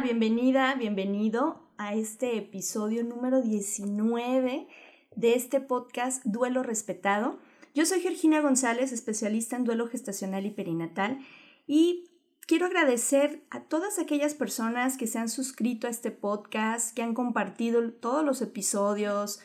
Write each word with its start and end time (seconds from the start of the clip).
Bienvenida, 0.00 0.74
bienvenido 0.74 1.68
a 1.76 1.94
este 1.94 2.38
episodio 2.38 3.04
número 3.04 3.42
19 3.42 4.66
de 5.14 5.34
este 5.34 5.60
podcast 5.60 6.24
Duelo 6.24 6.62
Respetado. 6.62 7.38
Yo 7.74 7.84
soy 7.84 8.00
Georgina 8.00 8.40
González, 8.40 8.90
especialista 8.90 9.54
en 9.54 9.64
duelo 9.64 9.86
gestacional 9.88 10.46
y 10.46 10.50
perinatal, 10.50 11.18
y 11.66 12.10
quiero 12.46 12.66
agradecer 12.66 13.44
a 13.50 13.64
todas 13.64 13.98
aquellas 13.98 14.34
personas 14.34 14.96
que 14.96 15.06
se 15.06 15.18
han 15.18 15.28
suscrito 15.28 15.86
a 15.86 15.90
este 15.90 16.10
podcast, 16.10 16.96
que 16.96 17.02
han 17.02 17.12
compartido 17.12 17.92
todos 17.92 18.24
los 18.24 18.40
episodios, 18.40 19.40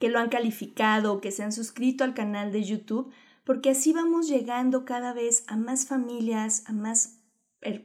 que 0.00 0.08
lo 0.08 0.18
han 0.18 0.30
calificado, 0.30 1.20
que 1.20 1.32
se 1.32 1.42
han 1.42 1.52
suscrito 1.52 2.02
al 2.02 2.14
canal 2.14 2.50
de 2.50 2.64
YouTube, 2.64 3.12
porque 3.44 3.70
así 3.70 3.92
vamos 3.92 4.26
llegando 4.26 4.86
cada 4.86 5.12
vez 5.12 5.44
a 5.48 5.56
más 5.58 5.86
familias, 5.86 6.64
a 6.66 6.72
más 6.72 7.18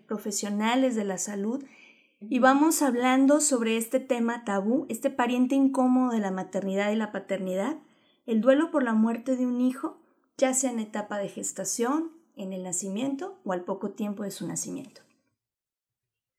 profesionales 0.07 0.95
de 0.95 1.03
la 1.03 1.17
salud 1.17 1.63
y 2.19 2.39
vamos 2.39 2.81
hablando 2.81 3.41
sobre 3.41 3.77
este 3.77 3.99
tema 3.99 4.43
tabú, 4.43 4.85
este 4.89 5.09
pariente 5.09 5.55
incómodo 5.55 6.11
de 6.11 6.19
la 6.19 6.31
maternidad 6.31 6.91
y 6.91 6.95
la 6.95 7.11
paternidad, 7.11 7.77
el 8.25 8.41
duelo 8.41 8.71
por 8.71 8.83
la 8.83 8.93
muerte 8.93 9.35
de 9.35 9.45
un 9.45 9.61
hijo, 9.61 9.97
ya 10.37 10.53
sea 10.53 10.71
en 10.71 10.79
etapa 10.79 11.19
de 11.19 11.29
gestación, 11.29 12.11
en 12.35 12.53
el 12.53 12.63
nacimiento 12.63 13.39
o 13.43 13.53
al 13.53 13.63
poco 13.63 13.91
tiempo 13.91 14.23
de 14.23 14.31
su 14.31 14.47
nacimiento. 14.47 15.01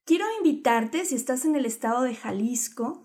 Quiero 0.04 0.24
invitarte, 0.38 1.04
si 1.04 1.14
estás 1.14 1.44
en 1.44 1.54
el 1.54 1.66
estado 1.66 2.02
de 2.02 2.14
Jalisco, 2.14 3.02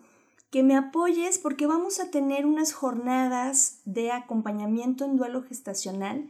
que 0.49 0.63
me 0.63 0.75
apoyes 0.75 1.39
porque 1.39 1.67
vamos 1.67 1.99
a 1.99 2.11
tener 2.11 2.45
unas 2.45 2.73
jornadas 2.73 3.81
de 3.85 4.11
acompañamiento 4.11 5.03
en 5.03 5.17
duelo 5.17 5.43
gestacional 5.43 6.29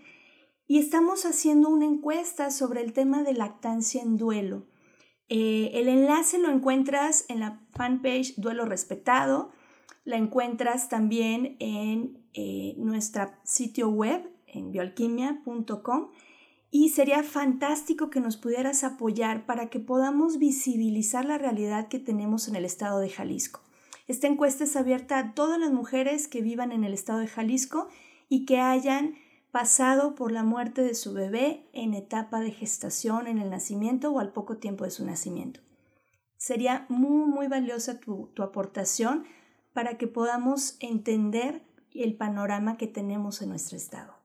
y 0.66 0.80
estamos 0.80 1.26
haciendo 1.26 1.70
una 1.70 1.86
encuesta 1.86 2.50
sobre 2.52 2.82
el 2.82 2.94
tema 2.94 3.24
de 3.24 3.34
lactancia 3.34 4.02
en 4.02 4.18
duelo. 4.18 4.66
Eh, 5.36 5.80
el 5.80 5.88
enlace 5.88 6.38
lo 6.38 6.52
encuentras 6.52 7.26
en 7.28 7.40
la 7.40 7.60
fanpage 7.72 8.36
Duelo 8.36 8.66
Respetado, 8.66 9.50
la 10.06 10.18
encuentras 10.18 10.90
también 10.90 11.56
en 11.58 12.24
eh, 12.36 12.76
nuestro 12.78 13.32
sitio 13.44 13.90
web, 13.90 14.30
en 14.46 14.72
bioalquimia.com, 14.72 16.12
y 16.70 16.90
sería 16.90 17.24
fantástico 17.24 18.12
que 18.12 18.20
nos 18.20 18.38
pudieras 18.38 18.84
apoyar 18.84 19.48
para 19.48 19.72
que 19.72 19.80
podamos 19.80 20.38
visibilizar 20.38 21.26
la 21.26 21.40
realidad 21.40 21.88
que 21.88 21.98
tenemos 21.98 22.48
en 22.48 22.56
el 22.56 22.64
estado 22.64 23.00
de 23.00 23.10
Jalisco. 23.10 23.62
Esta 24.08 24.28
encuesta 24.28 24.66
es 24.66 24.76
abierta 24.76 25.18
a 25.18 25.34
todas 25.34 25.60
las 25.60 25.72
mujeres 25.72 26.28
que 26.28 26.44
vivan 26.44 26.72
en 26.72 26.84
el 26.84 26.94
estado 26.94 27.18
de 27.18 27.28
Jalisco 27.28 27.88
y 28.30 28.46
que 28.46 28.60
hayan 28.60 29.16
pasado 29.54 30.16
por 30.16 30.32
la 30.32 30.42
muerte 30.42 30.82
de 30.82 30.96
su 30.96 31.14
bebé 31.14 31.70
en 31.74 31.94
etapa 31.94 32.40
de 32.40 32.50
gestación, 32.50 33.28
en 33.28 33.38
el 33.38 33.52
nacimiento 33.52 34.10
o 34.12 34.18
al 34.18 34.34
poco 34.34 34.58
tiempo 34.58 34.84
de 34.84 34.90
su 34.90 35.06
nacimiento. 35.06 35.60
Sería 36.38 36.88
muy, 36.90 37.30
muy 37.30 37.48
valiosa 37.48 38.00
tu, 38.00 38.32
tu 38.34 38.42
aportación 38.42 39.26
para 39.72 40.00
que 40.00 40.08
podamos 40.08 40.76
entender 40.80 41.62
el 41.94 42.18
panorama 42.18 42.78
que 42.78 42.88
tenemos 42.88 43.44
en 43.44 43.50
nuestro 43.50 43.78
estado. 43.78 44.23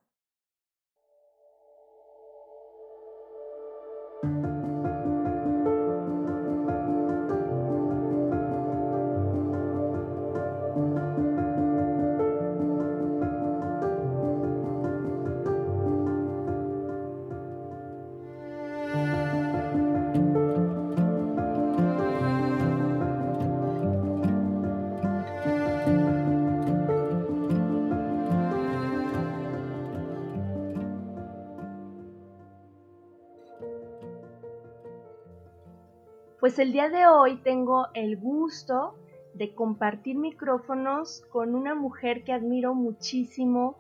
Pues 36.49 36.59
el 36.61 36.73
día 36.73 36.89
de 36.89 37.07
hoy 37.07 37.37
tengo 37.43 37.89
el 37.93 38.17
gusto 38.17 38.95
de 39.35 39.55
compartir 39.55 40.17
micrófonos 40.17 41.23
con 41.29 41.55
una 41.55 41.75
mujer 41.75 42.25
que 42.25 42.33
admiro 42.33 42.75
muchísimo, 42.75 43.77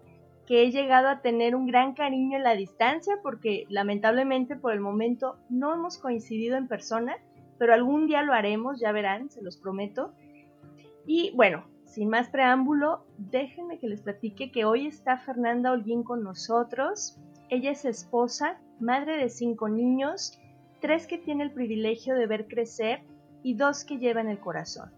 que 0.46 0.62
he 0.64 0.70
llegado 0.70 1.08
a 1.08 1.22
tener 1.22 1.56
un 1.56 1.66
gran 1.66 1.94
cariño 1.94 2.36
en 2.36 2.44
la 2.44 2.54
distancia 2.54 3.20
porque 3.22 3.64
lamentablemente 3.70 4.54
por 4.54 4.74
el 4.74 4.80
momento 4.80 5.38
no 5.48 5.72
hemos 5.72 5.96
coincidido 5.96 6.58
en 6.58 6.68
persona, 6.68 7.16
pero 7.58 7.72
algún 7.72 8.06
día 8.06 8.22
lo 8.22 8.34
haremos, 8.34 8.78
ya 8.78 8.92
verán, 8.92 9.30
se 9.30 9.40
los 9.40 9.56
prometo. 9.56 10.12
Y 11.06 11.32
bueno, 11.34 11.64
sin 11.86 12.10
más 12.10 12.28
preámbulo, 12.28 13.06
déjenme 13.16 13.78
que 13.78 13.88
les 13.88 14.02
platique 14.02 14.52
que 14.52 14.66
hoy 14.66 14.88
está 14.88 15.16
Fernanda 15.16 15.72
Holguín 15.72 16.02
con 16.02 16.22
nosotros. 16.22 17.18
Ella 17.48 17.70
es 17.70 17.86
esposa, 17.86 18.60
madre 18.78 19.16
de 19.16 19.30
cinco 19.30 19.70
niños, 19.70 20.38
tres 20.80 21.06
que 21.06 21.18
tiene 21.18 21.44
el 21.44 21.52
privilegio 21.52 22.14
de 22.14 22.26
ver 22.26 22.46
crecer 22.46 23.02
y 23.42 23.54
dos 23.54 23.84
que 23.84 23.98
lleva 23.98 24.20
en 24.20 24.28
el 24.28 24.38
corazón. 24.38 24.90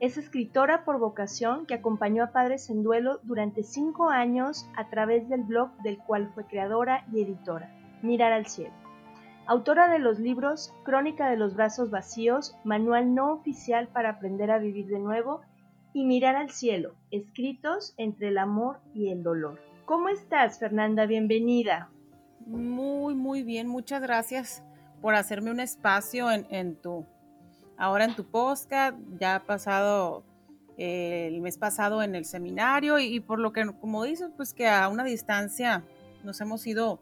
Es 0.00 0.18
escritora 0.18 0.84
por 0.84 0.98
vocación 0.98 1.64
que 1.64 1.74
acompañó 1.74 2.24
a 2.24 2.32
Padres 2.32 2.70
en 2.70 2.82
Duelo 2.82 3.20
durante 3.22 3.62
cinco 3.62 4.08
años 4.08 4.68
a 4.76 4.88
través 4.88 5.28
del 5.28 5.42
blog 5.42 5.70
del 5.82 5.98
cual 5.98 6.32
fue 6.34 6.44
creadora 6.46 7.06
y 7.12 7.22
editora, 7.22 7.72
Mirar 8.02 8.32
al 8.32 8.46
Cielo. 8.46 8.74
Autora 9.46 9.88
de 9.88 9.98
los 9.98 10.18
libros 10.18 10.74
Crónica 10.84 11.30
de 11.30 11.36
los 11.36 11.54
Brazos 11.54 11.90
Vacíos, 11.90 12.56
Manual 12.64 13.14
no 13.14 13.32
oficial 13.32 13.88
para 13.88 14.10
aprender 14.10 14.50
a 14.50 14.58
vivir 14.58 14.86
de 14.86 14.98
nuevo 14.98 15.42
y 15.92 16.04
Mirar 16.04 16.34
al 16.34 16.50
Cielo, 16.50 16.94
escritos 17.10 17.94
entre 17.96 18.28
el 18.28 18.38
amor 18.38 18.80
y 18.94 19.10
el 19.10 19.22
dolor. 19.22 19.60
¿Cómo 19.84 20.08
estás, 20.08 20.58
Fernanda? 20.58 21.06
Bienvenida. 21.06 21.90
Muy, 22.46 23.14
muy 23.14 23.44
bien, 23.44 23.68
muchas 23.68 24.02
gracias 24.02 24.64
por 25.02 25.16
hacerme 25.16 25.50
un 25.50 25.58
espacio 25.58 26.30
en, 26.30 26.76
tu, 26.76 27.04
ahora 27.76 28.04
en 28.04 28.14
tu 28.14 28.24
podcast, 28.24 28.96
ya 29.18 29.34
ha 29.34 29.40
pasado 29.44 30.24
eh, 30.78 31.26
el 31.26 31.40
mes 31.40 31.58
pasado 31.58 32.04
en 32.04 32.14
el 32.14 32.24
seminario 32.24 33.00
y, 33.00 33.18
por 33.18 33.40
lo 33.40 33.52
que, 33.52 33.66
como 33.80 34.04
dices, 34.04 34.30
pues 34.36 34.54
que 34.54 34.68
a 34.68 34.88
una 34.88 35.02
distancia 35.02 35.82
nos 36.22 36.40
hemos 36.40 36.64
ido 36.68 37.00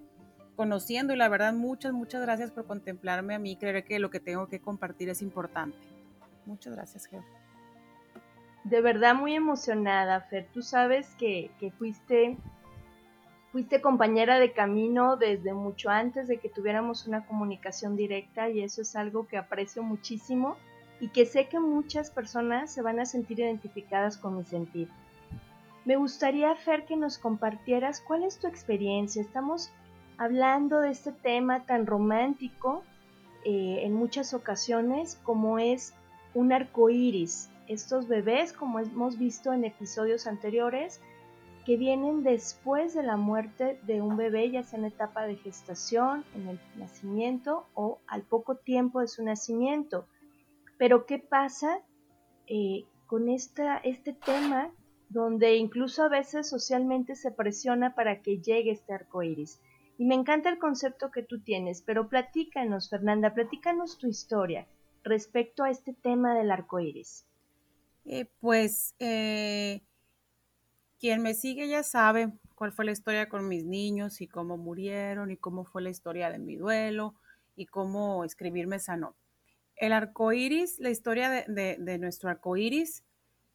conociendo 0.57 1.13
y 1.13 1.17
la 1.17 1.29
verdad 1.29 1.53
muchas, 1.53 1.93
muchas 1.93 2.23
gracias 2.23 2.51
por 2.51 2.67
contemplarme 2.67 3.35
a 3.35 3.39
mí, 3.39 3.57
creer 3.57 3.85
que 3.85 3.99
lo 3.99 4.11
que 4.11 4.19
tengo 4.19 4.49
que 4.49 4.61
compartir 4.61 5.11
es 5.11 5.21
importante. 5.21 5.77
Muchas 6.47 6.75
gracias, 6.75 7.07
Ger. 7.07 7.23
de 8.65 8.81
verdad 8.81 9.15
muy 9.15 9.35
emocionada, 9.35 10.23
Fer. 10.23 10.49
Tú 10.55 10.63
sabes 10.63 11.15
que, 11.17 11.51
que 11.61 11.71
fuiste, 11.71 12.39
fuiste 13.53 13.81
compañera 13.81 14.39
de 14.39 14.53
camino 14.53 15.17
desde 15.17 15.53
mucho 15.53 15.91
antes 15.91 16.29
de 16.29 16.39
que 16.39 16.49
tuviéramos 16.49 17.07
una 17.07 17.27
comunicación 17.27 17.97
directa 17.97 18.49
y 18.49 18.63
eso 18.63 18.83
es 18.83 18.95
algo 18.95 19.27
que 19.27 19.37
aprecio 19.37 19.83
muchísimo 19.83 20.57
y 21.01 21.09
que 21.09 21.27
sé 21.27 21.49
que 21.49 21.59
muchas 21.59 22.11
personas 22.11 22.73
se 22.73 22.83
van 22.83 23.01
a 23.01 23.07
sentir 23.07 23.41
identificadas 23.41 24.17
con 24.17 24.37
mi 24.37 24.45
sentir. 24.45 24.89
Me 25.85 25.97
gustaría, 25.97 26.55
Fer, 26.55 26.85
que 26.85 26.97
nos 26.97 27.19
compartieras 27.19 28.01
cuál 28.01 28.23
es 28.23 28.39
tu 28.39 28.47
experiencia. 28.47 29.23
Estamos 29.23 29.73
hablando 30.19 30.81
de 30.81 30.91
este 30.91 31.11
tema 31.11 31.65
tan 31.65 31.87
romántico 31.87 32.85
eh, 33.45 33.81
en 33.83 33.95
muchas 33.95 34.35
ocasiones 34.35 35.19
como 35.25 35.59
es 35.59 35.95
un 36.35 36.53
arco 36.53 36.91
iris. 36.91 37.49
Estos 37.67 38.07
bebés, 38.07 38.53
como 38.53 38.79
hemos 38.79 39.19
visto 39.19 39.53
en 39.55 39.65
episodios 39.65 40.27
anteriores, 40.27 41.01
que 41.71 41.77
vienen 41.77 42.25
después 42.25 42.95
de 42.95 43.05
la 43.05 43.17
muerte 43.17 43.79
de 43.85 44.03
un 44.03 44.17
bebé, 44.17 44.51
ya 44.51 44.65
sea 44.65 44.81
en 44.81 44.87
etapa 44.87 45.25
de 45.25 45.37
gestación, 45.37 46.25
en 46.35 46.49
el 46.49 46.61
nacimiento 46.75 47.69
o 47.75 48.01
al 48.09 48.23
poco 48.23 48.57
tiempo 48.57 48.99
de 48.99 49.07
su 49.07 49.23
nacimiento. 49.23 50.09
Pero 50.79 51.07
¿qué 51.07 51.21
pasa 51.21 51.81
eh, 52.49 52.87
con 53.07 53.29
esta, 53.29 53.79
este 53.79 54.15
tema 54.15 54.73
donde 55.11 55.59
incluso 55.59 56.03
a 56.03 56.09
veces 56.09 56.49
socialmente 56.49 57.15
se 57.15 57.31
presiona 57.31 57.95
para 57.95 58.21
que 58.21 58.41
llegue 58.41 58.73
este 58.73 58.93
arco 58.93 59.23
iris? 59.23 59.61
Y 59.97 60.07
me 60.07 60.17
encanta 60.17 60.49
el 60.49 60.59
concepto 60.59 61.13
que 61.13 61.23
tú 61.23 61.41
tienes, 61.41 61.83
pero 61.83 62.09
platícanos, 62.09 62.91
Fernanda, 62.91 63.33
platícanos 63.33 63.97
tu 63.97 64.09
historia 64.09 64.67
respecto 65.05 65.63
a 65.63 65.71
este 65.71 65.93
tema 65.93 66.35
del 66.35 66.51
arco 66.51 66.81
iris. 66.81 67.29
Eh, 68.07 68.27
pues 68.41 68.97
eh, 68.99 69.83
quien 71.01 71.23
me 71.23 71.35
sigue 71.35 71.69
ya 71.69 71.83
sabe 71.83 72.33
cuál 72.55 72.73
fue 72.73 72.85
la 72.85 72.93
historia 72.93 73.29
con 73.29 73.49
mis 73.49 73.65
niños 73.65 74.21
y 74.21 74.29
cómo 74.29 74.57
murieron 74.57 75.31
y 75.31 75.37
cómo 75.37 75.65
fue 75.65 75.83
la 75.83 75.91
historia 75.91 76.31
de 76.31 76.39
mi 76.39 76.57
duelo 76.57 77.15
y 77.57 77.67
cómo 77.67 78.25
escribirme 78.25 78.79
sanó 78.79 79.17
el 79.81 79.93
arco 79.95 80.33
iris, 80.33 80.79
la 80.79 80.91
historia 80.91 81.31
de, 81.31 81.99
nuestro 81.99 82.29
arco 82.29 82.57
iris 82.57 83.03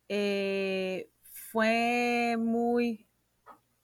eh, 0.09 1.09
fue 1.31 2.36
muy, 2.38 3.07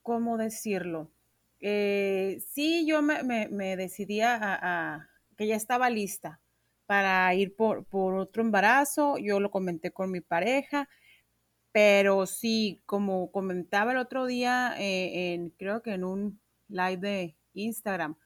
¿cómo 0.02 0.38
decirlo? 0.38 1.12
Eh, 1.60 2.42
sí, 2.50 2.86
yo 2.88 3.04
me, 3.04 3.78
decidía 3.78 4.40
a, 4.42 5.10
que 5.38 5.46
ya 5.46 5.56
estaba 5.56 5.92
lista 5.92 6.40
para 6.88 7.34
ir 7.36 7.56
por, 7.56 7.86
otro 7.92 8.42
embarazo. 8.42 9.18
Yo 9.20 9.40
lo 9.40 9.52
comenté 9.52 9.92
con 9.92 10.10
mi 10.10 10.22
pareja, 10.22 10.90
pero 11.72 12.26
sí, 12.26 12.82
como 12.86 13.32
comentaba 13.32 13.92
el 13.92 13.98
otro 13.98 14.26
día, 14.26 14.76
eh, 14.78 15.34
en, 15.34 15.50
creo 15.52 15.82
que 15.82 15.94
en 15.94 16.04
un 16.04 16.42
live 16.68 16.98
de 16.98 17.38
Instagram, 17.54 18.18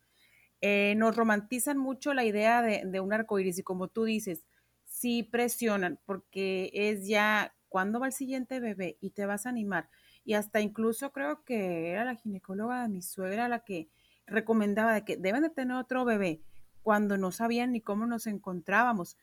eh, 0.62 0.96
nos 0.98 1.16
romantizan 1.16 1.78
mucho 1.78 2.14
la 2.14 2.26
idea 2.26 2.62
de, 2.62 3.00
un 3.00 3.14
arco 3.14 3.40
iris 3.40 3.60
y 3.60 3.64
como 3.64 3.88
tú 3.88 4.06
dices, 4.06 4.46
sí 4.86 5.24
presionan 5.24 6.00
porque 6.06 6.72
es 6.74 7.08
ya 7.08 7.56
cuándo 7.70 8.00
va 8.00 8.08
el 8.08 8.14
siguiente 8.14 8.60
bebé 8.60 8.98
y 9.02 9.12
te 9.12 9.26
vas 9.26 9.46
a 9.46 9.50
animar. 9.50 9.90
Y 10.24 10.34
hasta 10.34 10.62
incluso 10.62 11.12
creo 11.12 11.44
que 11.44 11.92
era 11.92 12.04
la 12.04 12.16
ginecóloga 12.16 12.82
de 12.84 12.90
mi 12.90 13.02
suegra 13.02 13.48
la 13.48 13.64
que 13.64 13.90
recomendaba 14.26 14.94
de 14.94 15.06
que 15.06 15.18
deben 15.18 15.44
de 15.44 15.50
tener 15.52 15.78
otro 15.78 16.04
bebé 16.04 16.42
cuando 16.82 17.18
no 17.18 17.32
sabían 17.32 17.72
ni 17.72 17.82
cómo 17.82 18.08
nos 18.08 18.26
encontrábamos. 18.26 19.18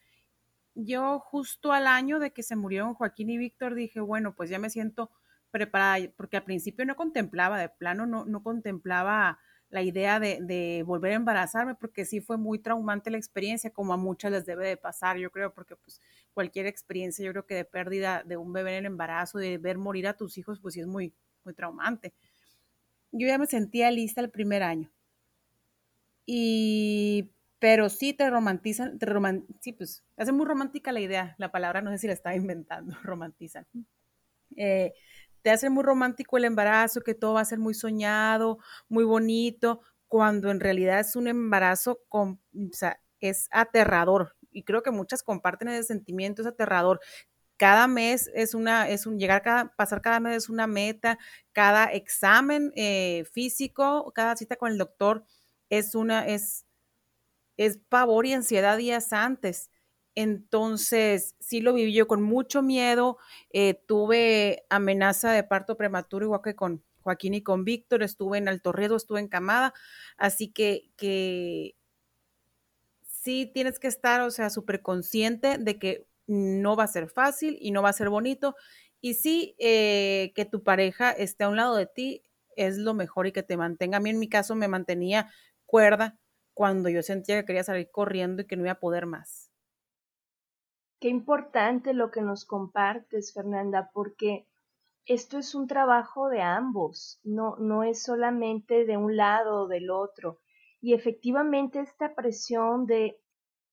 Yo 0.75 1.19
justo 1.19 1.73
al 1.73 1.87
año 1.87 2.19
de 2.19 2.33
que 2.33 2.43
se 2.43 2.57
murieron 2.57 2.95
Joaquín 2.95 3.31
y 3.31 3.39
Víctor 3.39 3.75
dije, 3.75 4.01
bueno, 4.01 4.35
pues 4.35 4.51
ya 4.51 4.59
me 4.59 4.71
siento 4.71 5.11
preparada, 5.51 6.11
porque 6.17 6.39
al 6.39 6.45
principio 6.45 6.85
no 6.87 6.97
contemplaba, 6.97 7.59
de 7.59 7.69
plano 7.69 8.07
no, 8.07 8.25
no 8.25 8.43
contemplaba 8.43 9.39
la 9.73 9.83
idea 9.83 10.21
de, 10.21 10.85
volver 10.87 11.13
a 11.13 11.17
embarazarme, 11.17 11.75
porque 11.75 12.05
sí 12.05 12.21
fue 12.21 12.37
muy 12.37 12.59
traumante 12.59 13.11
la 13.11 13.17
experiencia, 13.17 13.71
como 13.71 13.95
a 13.95 13.97
muchas 13.97 14.31
les 14.31 14.45
debe 14.45 14.69
de 14.69 14.77
pasar, 14.77 15.17
yo 15.17 15.31
creo, 15.31 15.55
porque 15.55 15.77
pues 15.77 15.99
cualquier 16.35 16.67
experiencia, 16.67 17.25
yo 17.25 17.33
creo 17.33 17.47
que 17.47 17.55
de 17.55 17.65
pérdida 17.65 18.23
de 18.23 18.37
un 18.37 18.53
bebé 18.53 18.73
en 18.73 18.85
el 18.85 18.87
embarazo, 18.93 19.39
de 19.39 19.57
ver 19.57 19.79
morir 19.79 20.07
a 20.07 20.15
tus 20.15 20.37
hijos, 20.37 20.61
pues 20.61 20.75
sí 20.75 20.81
es 20.81 20.87
muy, 20.87 21.15
muy 21.43 21.55
traumante. 21.55 22.13
Yo 23.13 23.27
ya 23.27 23.39
me 23.39 23.47
sentía 23.47 23.91
lista 23.91 24.21
el 24.21 24.31
primer 24.31 24.63
año. 24.63 24.91
Y, 26.27 27.31
pero 27.63 27.89
sí 27.89 28.13
te 28.13 28.29
romantizan, 28.29 28.99
te 28.99 29.07
sí, 29.61 29.73
pues, 29.73 30.03
hace 30.17 30.33
muy 30.33 30.47
romántica 30.47 30.91
la 30.91 30.99
idea, 30.99 31.37
la 31.39 31.53
palabra 31.53 31.81
no 31.81 31.93
sé 31.93 31.99
si 31.99 32.09
la 32.09 32.13
estaba 32.13 32.35
inventando, 32.35 32.97
romantizan. 33.05 33.69
Eh, 34.57 34.93
te 35.43 35.51
hace 35.51 35.71
muy 35.71 35.85
romántico 35.85 36.37
el 36.37 36.45
embarazo, 36.45 37.03
que 37.03 37.15
todo 37.15 37.35
va 37.35 37.43
a 37.43 37.45
ser 37.45 37.61
muy 37.61 37.75
soñado, 37.75 38.59
muy 38.89 39.05
bonito, 39.05 39.81
cuando 40.09 40.51
en 40.51 40.59
realidad 40.59 40.99
es 40.99 41.15
un 41.15 41.29
embarazo, 41.29 42.01
con, 42.09 42.41
o 42.53 42.73
sea, 42.73 43.01
es 43.21 43.47
aterrador. 43.53 44.35
Y 44.51 44.65
creo 44.65 44.83
que 44.83 44.91
muchas 44.91 45.23
comparten 45.23 45.69
ese 45.69 45.85
sentimiento, 45.85 46.43
es 46.43 46.49
aterrador. 46.49 46.99
Cada 47.59 47.87
mes 47.87 48.29
es 48.35 48.55
una, 48.55 48.89
es 48.89 49.07
un, 49.07 49.21
llegar 49.21 49.41
cada, 49.43 49.73
pasar 49.77 50.03
cada 50.03 50.19
mes 50.19 50.37
es 50.37 50.49
una 50.49 50.67
meta, 50.67 51.17
cada 51.53 51.85
examen 51.93 52.73
eh, 52.75 53.25
físico, 53.31 54.11
cada 54.17 54.35
cita 54.35 54.57
con 54.57 54.73
el 54.73 54.79
doctor 54.79 55.25
es 55.71 55.95
una, 55.95 56.27
es, 56.27 56.67
es 57.67 57.79
pavor 57.89 58.27
y 58.27 58.33
ansiedad 58.33 58.77
días 58.77 59.13
antes. 59.13 59.71
Entonces, 60.15 61.37
sí 61.41 61.61
lo 61.61 61.73
viví 61.73 61.95
yo 61.95 62.07
con 62.07 62.23
mucho 62.23 62.63
miedo. 62.63 63.19
Eh, 63.51 63.75
tuve 63.87 64.65
amenaza 64.69 65.33
de 65.33 65.45
parto 65.45 65.77
prematuro, 65.77 66.27
igual 66.27 66.43
que 66.43 66.55
con 66.55 66.85
Joaquín 67.01 67.35
y 67.35 67.43
con 67.43 67.65
Víctor. 67.65 68.03
Estuve 68.03 68.39
en 68.39 68.49
Alto 68.49 68.73
Riesgo, 68.73 68.97
estuve 68.97 69.21
en 69.21 69.29
Camada. 69.29 69.73
Así 70.17 70.49
que, 70.49 70.91
que 70.97 71.77
sí 73.03 73.51
tienes 73.53 73.79
que 73.79 73.89
estar, 73.89 74.21
o 74.23 74.31
sea, 74.31 74.51
súper 74.51 74.83
consciente 74.83 75.57
de 75.59 75.79
que 75.79 76.07
no 76.27 76.77
va 76.77 76.85
a 76.85 76.89
ser 76.89 77.09
fácil 77.09 77.57
y 77.61 77.71
no 77.71 77.83
va 77.83 77.91
a 77.91 77.95
ser 77.95 78.11
bonito. 78.11 78.55
Y 79.01 79.15
sí, 79.15 79.55
eh, 79.59 80.33
que 80.35 80.45
tu 80.45 80.63
pareja 80.63 81.11
esté 81.11 81.45
a 81.45 81.49
un 81.49 81.57
lado 81.57 81.77
de 81.77 81.87
ti 81.87 82.23
es 82.57 82.77
lo 82.77 82.95
mejor 82.95 83.27
y 83.27 83.33
que 83.33 83.43
te 83.43 83.57
mantenga. 83.57 83.97
A 83.97 84.01
mí 84.01 84.11
en 84.11 84.19
mi 84.19 84.29
caso 84.29 84.55
me 84.55 84.69
mantenía 84.69 85.31
cuerda 85.67 86.19
cuando 86.63 86.89
yo 86.89 87.03
sentía 87.03 87.41
que 87.41 87.47
quería 87.47 87.65
salir 87.65 87.91
corriendo 87.91 88.43
y 88.43 88.47
que 88.47 88.55
no 88.55 88.63
iba 88.63 88.71
a 88.71 88.79
poder 88.79 89.05
más. 89.05 89.51
Qué 91.01 91.09
importante 91.09 91.93
lo 91.93 92.13
que 92.13 92.21
nos 92.21 92.45
compartes, 92.45 93.33
Fernanda, 93.35 93.91
porque 93.93 94.47
esto 95.05 95.39
es 95.39 95.57
un 95.57 95.67
trabajo 95.67 96.29
de 96.29 96.41
ambos, 96.41 97.19
no, 97.25 97.57
no 97.57 97.83
es 97.83 98.05
solamente 98.05 98.85
de 98.85 98.97
un 98.97 99.17
lado 99.17 99.63
o 99.63 99.67
del 99.67 99.91
otro. 99.91 100.39
Y 100.81 100.95
efectivamente 100.95 101.81
esta 101.81 102.15
presión 102.15 102.87
de, 102.87 103.21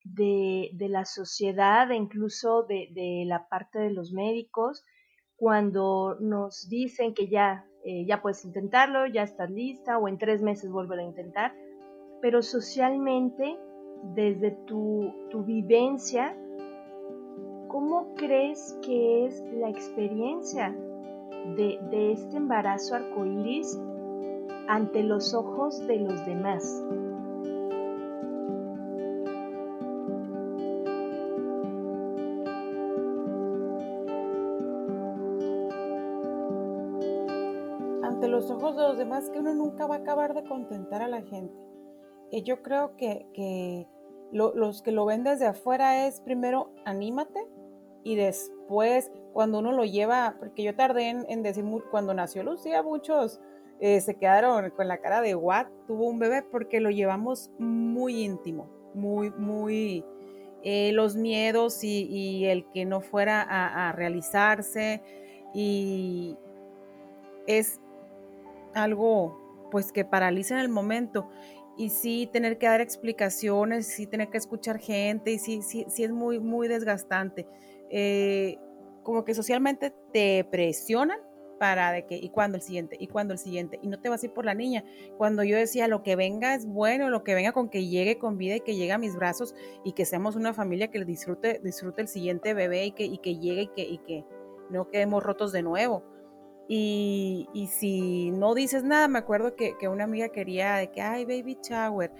de, 0.03 0.71
de 0.73 0.89
la 0.89 1.05
sociedad 1.05 1.91
e 1.91 1.95
incluso 1.95 2.63
de, 2.63 2.89
de, 2.95 3.23
la 3.27 3.47
parte 3.49 3.77
de 3.77 3.91
los 3.91 4.13
médicos, 4.13 4.83
cuando 5.35 6.17
nos 6.19 6.67
dicen 6.67 7.13
que 7.13 7.27
ya, 7.27 7.67
eh, 7.85 8.07
ya 8.07 8.23
puedes 8.23 8.43
intentarlo, 8.45 9.05
ya 9.05 9.21
estás 9.21 9.51
lista 9.51 9.99
o 9.99 10.07
en 10.07 10.17
tres 10.17 10.41
meses 10.41 10.71
volver 10.71 10.97
a 10.97 11.03
intentar, 11.03 11.53
pero 12.21 12.41
socialmente, 12.41 13.57
desde 14.15 14.51
tu, 14.65 15.13
tu 15.29 15.43
vivencia, 15.43 16.35
¿Cómo 17.69 18.15
crees 18.15 18.79
que 18.81 19.27
es 19.27 19.43
la 19.53 19.69
experiencia 19.69 20.75
de, 21.55 22.11
este 22.11 22.37
embarazo 22.37 22.95
arcoíris 22.95 23.79
ante 24.67 25.03
los 25.03 25.35
ojos 25.35 25.85
de 25.85 25.99
los 25.99 26.25
demás? 26.25 26.83
Ante 38.01 38.27
los 38.27 38.49
ojos 38.49 38.75
de 38.75 38.81
los 38.81 38.97
demás 38.97 39.29
que 39.29 39.37
uno 39.37 39.53
nunca 39.53 39.85
va 39.85 39.95
a 39.95 39.99
acabar 39.99 40.33
de 40.33 40.43
contentar 40.43 41.03
a 41.03 41.07
la 41.07 41.21
gente. 41.21 41.68
Y 42.31 42.43
yo 42.43 42.61
creo 42.61 42.95
que, 42.95 43.87
los 44.31 44.81
que 44.81 44.91
lo 44.91 45.05
ven 45.05 45.23
desde 45.23 45.47
afuera 45.47 46.07
es 46.07 46.21
primero 46.21 46.71
anímate, 46.85 47.39
y 48.03 48.15
después 48.15 49.11
cuando 49.33 49.59
uno 49.59 49.71
lo 49.71 49.83
lleva, 49.83 50.35
porque 50.39 50.63
yo 50.63 50.75
tardé 50.75 51.09
en, 51.09 51.43
decir, 51.43 51.65
cuando 51.91 52.13
nació 52.13 52.43
Lucía, 52.43 52.81
muchos 52.81 53.39
eh, 53.79 54.01
se 54.01 54.15
quedaron 54.15 54.69
con 54.71 54.87
la 54.87 54.97
cara 54.97 55.21
de 55.21 55.35
what, 55.35 55.67
tuvo 55.87 56.07
un 56.07 56.19
bebé, 56.19 56.43
porque 56.43 56.79
lo 56.79 56.89
llevamos 56.89 57.51
muy 57.57 58.23
íntimo, 58.23 58.69
muy, 58.93 59.31
muy, 59.31 60.05
eh, 60.61 60.91
los 60.91 61.15
miedos 61.15 61.83
y, 61.83 62.45
el 62.45 62.65
que 62.71 62.83
no 62.85 62.99
fuera 62.99 63.41
a, 63.41 63.91
realizarse 63.93 65.01
y 65.53 66.37
es 67.47 67.79
algo 68.73 69.67
pues 69.71 69.91
que 69.91 70.03
paraliza 70.03 70.55
en 70.55 70.59
el 70.59 70.69
momento 70.69 71.29
y 71.79 71.89
sí 71.91 72.29
tener 72.31 72.57
que 72.57 72.67
dar 72.67 72.81
explicaciones, 72.81 73.87
sí 73.87 74.05
tener 74.05 74.29
que 74.29 74.37
escuchar 74.37 74.79
gente 74.79 75.31
y 75.31 75.39
sí, 75.39 75.61
sí, 75.61 75.85
sí 75.87 76.03
es 76.03 76.11
muy, 76.11 76.37
muy 76.37 76.67
desgastante. 76.67 77.47
Eh, 77.89 78.59
como 79.01 79.23
que 79.23 79.33
socialmente 79.33 79.93
te 80.11 80.43
presionan 80.51 81.19
para 81.57 81.93
de 81.93 82.05
que, 82.05 82.17
y 82.17 82.29
cuando 82.31 82.57
el 82.57 82.63
siguiente, 82.63 82.97
y 82.99 83.07
cuando 83.07 83.33
el 83.33 83.39
siguiente, 83.39 83.79
y 83.81 83.87
no 83.87 83.97
te 83.97 84.09
vas 84.09 84.21
a 84.21 84.25
ir 84.25 84.33
por 84.33 84.43
la 84.43 84.55
niña. 84.55 84.83
Cuando 85.17 85.41
yo 85.45 85.55
decía, 85.55 85.87
lo 85.87 86.03
que 86.03 86.17
venga 86.17 86.53
es 86.53 86.65
bueno, 86.65 87.09
lo 87.09 87.23
que 87.23 87.33
venga 87.33 87.53
con 87.53 87.69
que 87.69 87.87
llegue 87.87 88.17
con 88.17 88.37
vida 88.37 88.57
y 88.57 88.61
que 88.61 88.75
llegue 88.75 88.91
a 88.91 88.97
mis 88.97 89.15
brazos 89.15 89.55
y 89.85 89.93
que 89.93 90.03
seamos 90.03 90.35
una 90.35 90.53
familia 90.53 90.91
que 90.91 91.05
disfrute, 91.05 91.61
disfrute 91.63 92.01
el 92.01 92.09
siguiente 92.09 92.53
bebé 92.53 92.87
y 92.87 92.91
que, 92.91 93.05
y 93.05 93.19
que 93.19 93.37
llegue 93.37 93.61
y 93.61 93.67
que, 93.67 93.81
y 93.83 93.97
que 93.99 94.25
no 94.69 94.89
quedemos 94.89 95.23
rotos 95.23 95.53
de 95.53 95.63
nuevo. 95.63 96.03
Y, 96.71 97.67
si 97.71 98.29
no 98.29 98.53
dices 98.53 98.83
nada, 98.83 99.07
me 99.07 99.17
acuerdo 99.17 99.55
que, 99.55 99.75
una 99.87 100.03
amiga 100.03 100.29
quería 100.29 100.75
de 100.75 100.91
que, 100.91 101.01
ay, 101.01 101.25
baby 101.25 101.57
shower, 101.67 102.11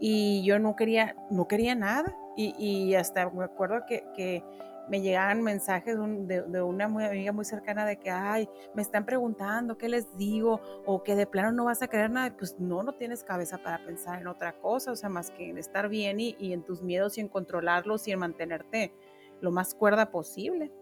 y 0.00 0.42
yo 0.46 0.58
no 0.58 0.76
quería, 0.76 1.14
no 1.30 1.46
quería 1.46 1.74
nada. 1.74 2.16
Y, 2.34 2.94
hasta 2.94 3.28
me 3.28 3.44
acuerdo 3.44 3.84
que, 3.86 4.42
me 4.88 5.02
llegaban 5.02 5.42
mensajes 5.42 5.98
de, 5.98 6.62
una 6.62 6.86
amiga 6.86 7.32
muy 7.32 7.44
cercana 7.44 7.84
de 7.84 7.98
que, 7.98 8.08
ay, 8.08 8.48
me 8.74 8.80
están 8.80 9.04
preguntando 9.04 9.76
qué 9.76 9.90
les 9.90 10.16
digo, 10.16 10.62
o 10.86 11.02
que 11.02 11.14
de 11.14 11.26
plano 11.26 11.52
no 11.52 11.66
vas 11.66 11.82
a 11.82 11.88
querer 11.88 12.10
nada, 12.10 12.34
pues 12.34 12.58
no, 12.58 12.82
no 12.82 12.94
tienes 12.94 13.22
cabeza 13.22 13.58
para 13.58 13.84
pensar 13.84 14.22
en 14.22 14.28
otra 14.28 14.58
cosa, 14.58 14.92
o 14.92 14.96
sea, 14.96 15.10
más 15.10 15.30
que 15.30 15.50
en 15.50 15.58
estar 15.58 15.90
bien 15.90 16.18
y, 16.18 16.34
y 16.38 16.54
en 16.54 16.62
tus 16.62 16.82
miedos 16.82 17.18
y 17.18 17.20
en 17.20 17.28
controlarlos 17.28 18.08
y 18.08 18.12
en 18.12 18.20
mantenerte 18.20 18.94
lo 19.42 19.50
más 19.50 19.74
cuerda 19.74 20.10
posible. 20.10 20.72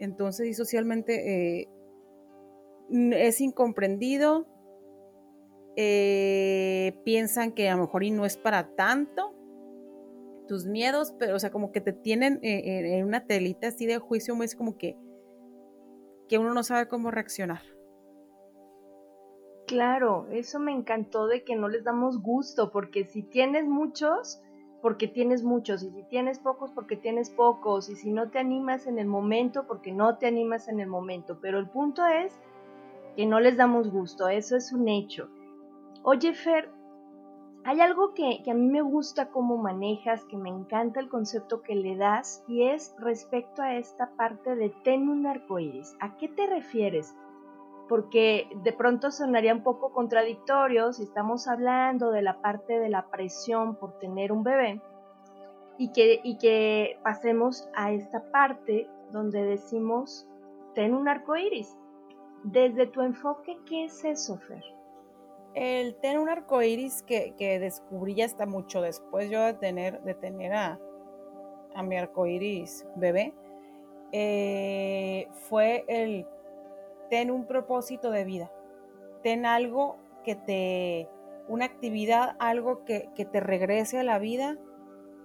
Entonces, 0.00 0.48
y 0.48 0.54
socialmente 0.54 1.60
eh, 1.60 1.68
es 2.94 3.40
incomprendido, 3.40 4.46
eh, 5.76 7.00
piensan 7.04 7.52
que 7.52 7.68
a 7.68 7.76
lo 7.76 7.82
mejor 7.82 8.04
y 8.04 8.10
no 8.12 8.24
es 8.24 8.36
para 8.36 8.74
tanto 8.76 9.34
tus 10.46 10.66
miedos, 10.66 11.14
pero 11.18 11.34
o 11.34 11.38
sea, 11.38 11.50
como 11.50 11.72
que 11.72 11.80
te 11.80 11.92
tienen 11.92 12.38
eh, 12.42 12.98
en 12.98 13.04
una 13.04 13.26
telita 13.26 13.68
así 13.68 13.86
de 13.86 13.98
juicio, 13.98 14.40
es 14.42 14.54
como 14.54 14.76
que, 14.76 14.96
que 16.28 16.38
uno 16.38 16.54
no 16.54 16.62
sabe 16.62 16.86
cómo 16.86 17.10
reaccionar. 17.10 17.62
Claro, 19.66 20.28
eso 20.30 20.60
me 20.60 20.72
encantó 20.72 21.26
de 21.26 21.42
que 21.42 21.56
no 21.56 21.68
les 21.68 21.84
damos 21.84 22.22
gusto, 22.22 22.70
porque 22.70 23.04
si 23.04 23.22
tienes 23.22 23.66
muchos, 23.66 24.42
porque 24.82 25.08
tienes 25.08 25.42
muchos, 25.42 25.82
y 25.82 25.90
si 25.90 26.02
tienes 26.04 26.38
pocos, 26.38 26.70
porque 26.72 26.96
tienes 26.96 27.30
pocos, 27.30 27.88
y 27.88 27.96
si 27.96 28.12
no 28.12 28.30
te 28.30 28.38
animas 28.38 28.86
en 28.86 28.98
el 28.98 29.06
momento, 29.06 29.66
porque 29.66 29.92
no 29.92 30.18
te 30.18 30.26
animas 30.26 30.68
en 30.68 30.80
el 30.80 30.88
momento, 30.88 31.38
pero 31.40 31.58
el 31.58 31.70
punto 31.70 32.04
es 32.04 32.38
que 33.14 33.26
no 33.26 33.40
les 33.40 33.56
damos 33.56 33.90
gusto, 33.90 34.28
eso 34.28 34.56
es 34.56 34.72
un 34.72 34.88
hecho. 34.88 35.28
Oye, 36.02 36.34
Fer, 36.34 36.70
hay 37.64 37.80
algo 37.80 38.12
que, 38.12 38.42
a 38.46 38.54
mí 38.54 38.66
me 38.66 38.82
gusta 38.82 39.30
cómo 39.30 39.56
manejas, 39.56 40.24
que 40.26 40.36
me 40.36 40.50
encanta 40.50 41.00
el 41.00 41.08
concepto 41.08 41.62
que 41.62 41.74
le 41.74 41.96
das, 41.96 42.44
y 42.46 42.64
es 42.68 42.94
respecto 42.98 43.62
a 43.62 43.76
esta 43.76 44.10
parte 44.16 44.54
de 44.54 44.68
ten 44.84 45.08
un 45.08 45.26
arcoíris. 45.26 45.96
¿A 45.98 46.18
qué 46.18 46.28
te 46.28 46.46
refieres? 46.46 47.16
Porque 47.88 48.48
de 48.62 48.72
pronto 48.74 49.10
sonaría 49.10 49.54
un 49.54 49.62
poco 49.62 49.92
contradictorio 49.92 50.92
si 50.92 51.04
estamos 51.04 51.48
hablando 51.48 52.10
de 52.10 52.22
la 52.22 52.42
parte 52.42 52.78
de 52.78 52.90
la 52.90 53.06
presión 53.06 53.76
por 53.76 53.98
tener 53.98 54.30
un 54.30 54.42
bebé 54.42 54.82
y 55.78 55.92
que, 55.92 56.20
y 56.22 56.36
que 56.38 56.98
pasemos 57.02 57.68
a 57.74 57.92
esta 57.92 58.30
parte 58.30 58.88
donde 59.10 59.42
decimos 59.42 60.28
ten 60.74 60.94
un 60.94 61.08
arcoíris. 61.08 61.76
Desde 62.44 62.86
tu 62.86 63.02
enfoque, 63.02 63.58
¿qué 63.66 63.86
es 63.86 64.04
eso, 64.04 64.38
Fer? 64.38 64.62
el 65.54 65.94
tener 65.96 66.18
un 66.18 66.28
arco 66.28 66.62
iris 66.62 67.02
que, 67.02 67.34
que, 67.38 67.58
descubrí 67.58 68.14
ya 68.14 68.24
hasta 68.24 68.44
mucho 68.44 68.82
después 68.82 69.30
yo 69.30 69.44
de 69.44 69.54
tener, 69.54 70.02
de 70.02 70.14
tener 70.14 70.52
a, 70.52 70.80
mi 71.82 71.96
arco 71.96 72.26
iris 72.26 72.86
bebé, 72.96 73.34
eh, 74.12 75.28
fue 75.48 75.84
el 75.88 76.26
ten 77.10 77.30
un 77.30 77.46
propósito 77.46 78.10
de 78.10 78.24
vida, 78.24 78.52
ten 79.22 79.46
algo 79.46 79.96
que 80.24 80.34
te, 80.34 81.08
una 81.48 81.64
actividad, 81.64 82.36
algo 82.38 82.84
que, 82.84 83.08
que 83.14 83.24
te 83.24 83.40
regrese 83.40 83.98
a 83.98 84.04
la 84.04 84.18
vida 84.18 84.56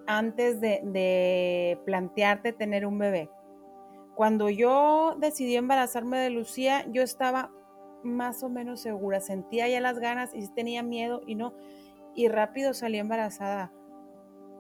antes 0.07 0.59
de, 0.59 0.81
de 0.83 1.79
plantearte 1.85 2.51
tener 2.51 2.85
un 2.85 2.97
bebé. 2.97 3.29
Cuando 4.19 4.49
yo 4.49 5.15
decidí 5.17 5.55
embarazarme 5.55 6.17
de 6.17 6.29
Lucía, 6.29 6.85
yo 6.91 7.03
estaba 7.03 7.53
más 8.03 8.43
o 8.43 8.49
menos 8.49 8.81
segura, 8.81 9.21
sentía 9.21 9.69
ya 9.69 9.79
las 9.79 9.97
ganas 9.97 10.31
y 10.35 10.45
tenía 10.49 10.83
miedo 10.83 11.21
y 11.25 11.35
no, 11.35 11.53
y 12.15 12.27
rápido 12.27 12.73
salí 12.73 12.97
embarazada. 12.97 13.71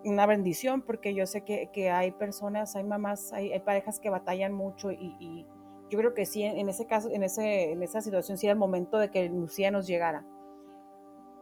Una 0.05 0.25
bendición, 0.25 0.81
porque 0.81 1.13
yo 1.13 1.27
sé 1.27 1.43
que, 1.43 1.91
hay 1.91 2.11
personas, 2.11 2.77
hay 2.77 2.85
mamás, 2.85 3.33
hay, 3.33 3.59
parejas 3.59 3.99
que 3.99 4.09
batallan 4.09 4.53
mucho 4.53 4.93
y, 4.93 5.45
yo 5.89 5.99
creo 5.99 6.13
que 6.13 6.25
sí, 6.25 6.41
en 6.41 6.69
ese 6.69 6.85
caso, 6.85 7.09
en, 7.09 7.23
ese, 7.23 7.73
en 7.73 7.83
esa 7.83 7.99
situación 7.99 8.37
sí 8.37 8.45
era 8.45 8.53
el 8.53 8.59
momento 8.59 8.97
de 8.97 9.11
que 9.11 9.27
Lucía 9.27 9.71
nos 9.71 9.87
llegara. 9.87 10.25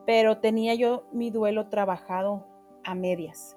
Pero 0.08 0.40
tenía 0.40 0.74
yo 0.74 1.06
mi 1.12 1.30
duelo 1.30 1.68
trabajado 1.68 2.48
a 2.84 2.96
medias. 2.96 3.56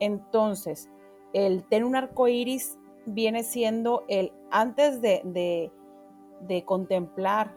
Entonces, 0.00 0.90
el 1.32 1.64
tener 1.64 1.86
un 1.86 1.96
arco 1.96 2.28
iris 2.28 2.78
viene 3.06 3.42
siendo 3.42 4.04
el 4.08 4.32
antes 4.50 5.00
de, 5.00 5.22
de, 6.40 6.64
contemplar 6.64 7.54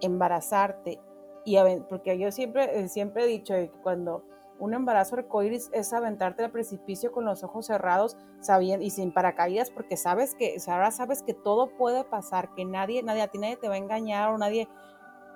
embarazarte 0.00 1.00
y 1.44 1.56
porque 1.88 2.18
yo 2.18 2.30
siempre, 2.32 2.80
eh, 2.80 2.88
siempre 2.88 3.24
he 3.24 3.26
dicho 3.26 3.54
que 3.54 3.70
cuando 3.82 4.24
un 4.58 4.72
embarazo 4.72 5.16
arcoíris 5.16 5.70
es 5.72 5.92
aventarte 5.92 6.44
al 6.44 6.50
precipicio 6.50 7.12
con 7.12 7.24
los 7.24 7.42
ojos 7.42 7.66
cerrados 7.66 8.16
sabiendo, 8.40 8.84
y 8.84 8.90
sin 8.90 9.12
paracaídas 9.12 9.70
porque 9.70 9.96
sabes 9.96 10.34
que 10.34 10.56
ahora 10.66 10.90
sabes 10.90 11.22
que 11.22 11.34
todo 11.34 11.76
puede 11.76 12.04
pasar, 12.04 12.54
que 12.54 12.64
nadie, 12.64 13.02
nadie 13.02 13.22
a 13.22 13.28
ti 13.28 13.38
nadie 13.38 13.56
te 13.56 13.68
va 13.68 13.74
a 13.74 13.78
engañar 13.78 14.30
o 14.30 14.38
nadie 14.38 14.68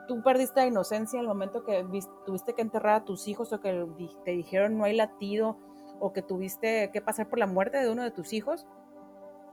tú 0.06 0.22
perdiste 0.22 0.60
la 0.60 0.66
inocencia 0.66 1.18
en 1.18 1.24
el 1.24 1.28
momento 1.28 1.64
que 1.64 1.86
tuviste 2.24 2.54
que 2.54 2.62
enterrar 2.62 2.94
a 2.94 3.04
tus 3.04 3.28
hijos 3.28 3.52
o 3.52 3.60
que 3.60 3.86
te 4.24 4.30
dijeron 4.32 4.78
no 4.78 4.84
hay 4.84 4.96
latido 4.96 5.58
o 6.00 6.12
que 6.12 6.22
tuviste 6.22 6.90
que 6.92 7.00
pasar 7.00 7.28
por 7.28 7.38
la 7.38 7.46
muerte 7.46 7.78
de 7.78 7.90
uno 7.90 8.02
de 8.02 8.10
tus 8.10 8.32
hijos. 8.32 8.66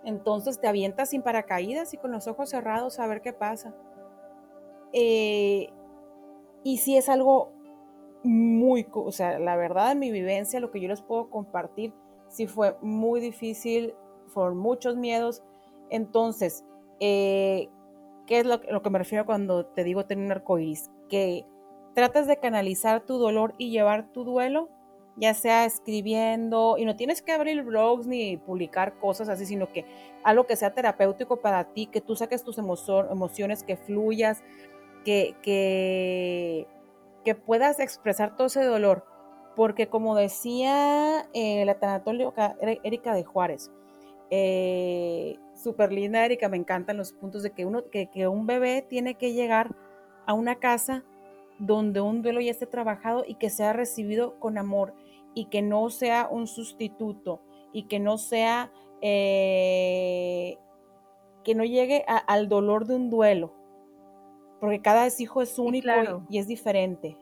Entonces 0.06 0.62
te 0.62 0.68
avientas 0.68 1.10
sin 1.10 1.24
paracaídas 1.24 1.94
y 1.94 1.98
con 1.98 2.12
los 2.12 2.28
ojos 2.28 2.50
cerrados 2.50 3.00
a 3.00 3.08
ver 3.08 3.22
qué 3.22 3.34
pasa. 3.34 3.76
Eh, 4.94 5.70
y 6.64 6.78
si 6.78 6.96
es 6.96 7.10
algo 7.10 7.52
muy, 8.24 8.88
o 8.94 9.12
sea, 9.12 9.40
la 9.40 9.56
verdad 9.56 9.90
de 9.90 9.96
mi 9.96 10.12
vivencia, 10.12 10.60
lo 10.60 10.72
que 10.72 10.80
yo 10.80 10.88
les 10.88 11.02
puedo 11.02 11.30
compartir, 11.30 11.94
sí 12.28 12.48
fue 12.48 12.76
muy 12.82 13.20
difícil, 13.20 13.94
fueron 14.28 14.58
muchos 14.58 14.96
miedos. 14.96 15.44
Entonces, 15.90 16.64
eh, 17.00 17.70
¿qué 18.26 18.40
es 18.40 18.46
lo, 18.46 18.60
que 18.60 18.90
me 18.90 19.00
refiero 19.00 19.26
cuando 19.26 19.66
te 19.66 19.84
digo 19.84 20.06
tener 20.06 20.26
un 20.26 20.32
arcoíris? 20.32 20.92
Que 21.10 21.46
trates 21.94 22.28
de 22.28 22.38
canalizar 22.38 23.06
tu 23.06 23.18
dolor 23.18 23.54
y 23.58 23.70
llevar 23.70 24.12
tu 24.12 24.24
duelo, 24.24 24.70
ya 25.18 25.34
sea 25.34 25.66
escribiendo, 25.66 26.78
y 26.78 26.86
no 26.86 26.96
tienes 26.96 27.22
que 27.22 27.32
abrir 27.32 27.64
blogs 27.64 28.06
ni 28.06 28.38
publicar 28.38 28.98
cosas 29.00 29.30
así, 29.30 29.46
sino 29.46 29.72
que 29.72 29.86
algo 30.24 30.46
que 30.46 30.56
sea 30.56 30.74
terapéutico 30.74 31.38
para 31.38 31.64
ti, 31.74 31.88
que 31.88 32.02
tú 32.02 32.16
saques 32.16 32.44
tus 32.44 32.58
emociones, 32.58 33.64
que 33.64 33.78
fluyas, 33.78 34.44
que, 35.06 35.36
que, 35.42 36.68
puedas 37.46 37.80
expresar 37.80 38.36
todo 38.36 38.48
ese 38.48 38.64
dolor. 38.64 39.06
Porque 39.56 39.88
como 39.88 40.16
decía 40.16 41.30
eh, 41.34 41.64
la 41.64 41.80
tanatóloga 41.80 42.58
Erika 42.84 43.14
de 43.14 43.24
Juárez, 43.24 43.72
eh, 44.30 45.38
súper 45.56 45.94
linda 45.94 46.26
Erika, 46.26 46.50
me 46.50 46.58
encantan 46.58 46.98
los 46.98 47.14
puntos 47.14 47.42
de 47.42 47.52
que, 47.52 47.66
uno, 47.66 47.90
que, 47.90 48.08
que 48.08 48.28
un 48.28 48.48
bebé 48.48 48.82
tiene 48.82 49.16
que 49.16 49.32
llegar 49.32 49.74
a 50.26 50.34
una 50.34 50.56
casa 50.56 51.06
donde 51.58 52.02
un 52.02 52.22
duelo 52.22 52.42
ya 52.42 52.52
esté 52.52 52.66
trabajado 52.66 53.24
y 53.26 53.36
que 53.36 53.50
sea 53.50 53.72
recibido 53.72 54.38
con 54.40 54.58
amor 54.58 54.94
y 55.36 55.46
que 55.46 55.62
no 55.62 55.90
sea 55.92 56.28
un 56.32 56.48
sustituto 56.48 57.42
y 57.74 57.84
que 57.84 58.00
no 58.00 58.18
sea, 58.18 58.72
eh, 59.02 60.58
que 61.44 61.54
no 61.54 61.66
llegue 61.66 62.04
al 62.08 62.50
dolor 62.50 62.88
de 62.88 62.96
un 62.96 63.10
duelo, 63.12 63.54
porque 64.60 64.82
cada 64.82 65.08
hijo 65.20 65.42
es 65.42 65.60
único 65.60 65.90
y, 66.30 66.40
es 66.40 66.48
diferente. 66.48 67.18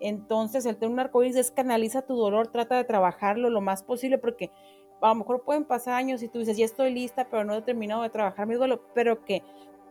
Entonces, 0.00 0.64
el 0.64 0.76
tener 0.76 0.92
un 0.92 1.00
arcoíris 1.00 1.36
es 1.36 1.50
canaliza 1.50 2.02
tu 2.02 2.16
dolor, 2.16 2.48
trata 2.48 2.76
de 2.76 2.84
trabajarlo 2.84 3.50
lo 3.50 3.60
más 3.60 3.82
posible, 3.82 4.18
porque 4.18 4.50
a 5.00 5.08
lo 5.08 5.16
mejor 5.16 5.42
pueden 5.42 5.64
pasar 5.64 5.94
años 5.94 6.22
y 6.22 6.28
tú 6.28 6.38
dices, 6.38 6.56
ya 6.56 6.64
estoy 6.64 6.94
lista, 6.94 7.28
pero 7.28 7.44
no 7.44 7.54
he 7.54 7.62
terminado 7.62 8.02
de 8.02 8.10
trabajar 8.10 8.46
mi 8.46 8.54
duelo, 8.54 8.82
pero 8.94 9.24
que 9.24 9.42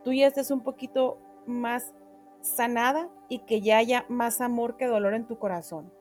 tú 0.04 0.14
ya 0.14 0.28
estés 0.28 0.52
un 0.52 0.62
poquito 0.62 1.18
más 1.46 1.94
sanada 2.42 3.10
y 3.30 3.40
que 3.40 3.62
ya 3.62 3.78
haya 3.78 4.06
más 4.10 4.42
amor 4.42 4.78
que 4.78 4.88
dolor 4.88 5.14
en 5.14 5.28
tu 5.28 5.38
corazón. 5.38 5.92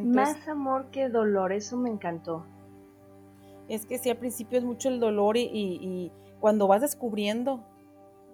Más 0.00 0.48
amor 0.48 0.90
que 0.90 1.08
dolor, 1.08 1.52
eso 1.52 1.76
me 1.76 1.90
encantó. 1.90 2.46
Es 3.68 3.86
que 3.86 3.98
sí, 3.98 4.10
al 4.10 4.16
principio 4.16 4.58
es 4.58 4.64
mucho 4.64 4.88
el 4.88 5.00
dolor 5.00 5.36
y, 5.36 5.48
y 5.52 6.12
cuando 6.40 6.66
vas 6.66 6.80
descubriendo 6.80 7.64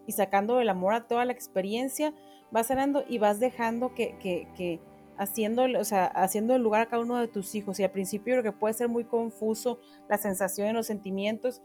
y 0.06 0.12
sacando 0.12 0.60
el 0.60 0.68
amor 0.68 0.94
a 0.94 1.06
toda 1.06 1.24
la 1.24 1.32
experiencia, 1.32 2.14
vas 2.50 2.68
sanando 2.68 3.04
y 3.08 3.18
vas 3.18 3.40
dejando 3.40 3.92
que, 3.94 4.80
haciendo, 5.18 5.64
o 5.78 5.84
sea, 5.84 6.06
haciendo 6.06 6.54
el 6.54 6.62
lugar 6.62 6.82
a 6.82 6.86
cada 6.86 7.02
uno 7.02 7.16
de 7.16 7.28
tus 7.28 7.54
hijos. 7.54 7.80
Y 7.80 7.84
al 7.84 7.90
principio 7.90 8.34
creo 8.34 8.42
que 8.42 8.52
puede 8.52 8.74
ser 8.74 8.88
muy 8.88 9.04
confuso 9.04 9.78
la 10.08 10.18
sensación, 10.18 10.74
los 10.74 10.86
sentimientos. 10.86 11.62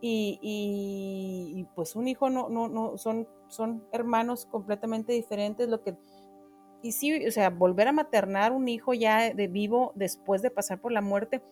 Y, 0.00 0.40
y, 0.42 1.64
pues 1.76 1.94
un 1.94 2.08
hijo 2.08 2.28
no, 2.28 2.48
no, 2.48 2.68
no, 2.68 2.98
son, 2.98 3.28
son 3.46 3.84
hermanos 3.92 4.46
completamente 4.46 5.12
diferentes. 5.12 5.68
Lo 5.68 5.82
que, 5.82 5.96
y 6.82 6.92
sí, 6.92 7.26
o 7.26 7.30
sea, 7.30 7.50
volver 7.50 7.88
a 7.88 7.92
maternar 7.92 8.52
un 8.52 8.68
hijo 8.68 8.94
ya 8.94 9.32
de 9.32 9.48
vivo 9.48 9.92
después 9.94 10.42
de 10.42 10.50
pasar 10.50 10.80
por 10.80 10.92
la 10.92 11.00
muerte, 11.00 11.42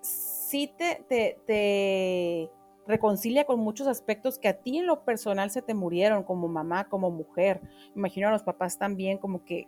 sí 0.00 0.72
te, 0.76 1.04
te, 1.08 1.38
te 1.46 2.50
reconcilia 2.86 3.44
con 3.44 3.60
muchos 3.60 3.86
aspectos 3.86 4.38
que 4.38 4.48
a 4.48 4.58
ti 4.58 4.78
en 4.78 4.86
lo 4.86 5.04
personal 5.04 5.50
se 5.50 5.62
te 5.62 5.74
murieron 5.74 6.22
como 6.22 6.48
mamá, 6.48 6.88
como 6.88 7.10
mujer. 7.10 7.60
Imagino 7.94 8.28
a 8.28 8.30
los 8.32 8.42
papás 8.42 8.78
también, 8.78 9.18
como 9.18 9.44
que 9.44 9.66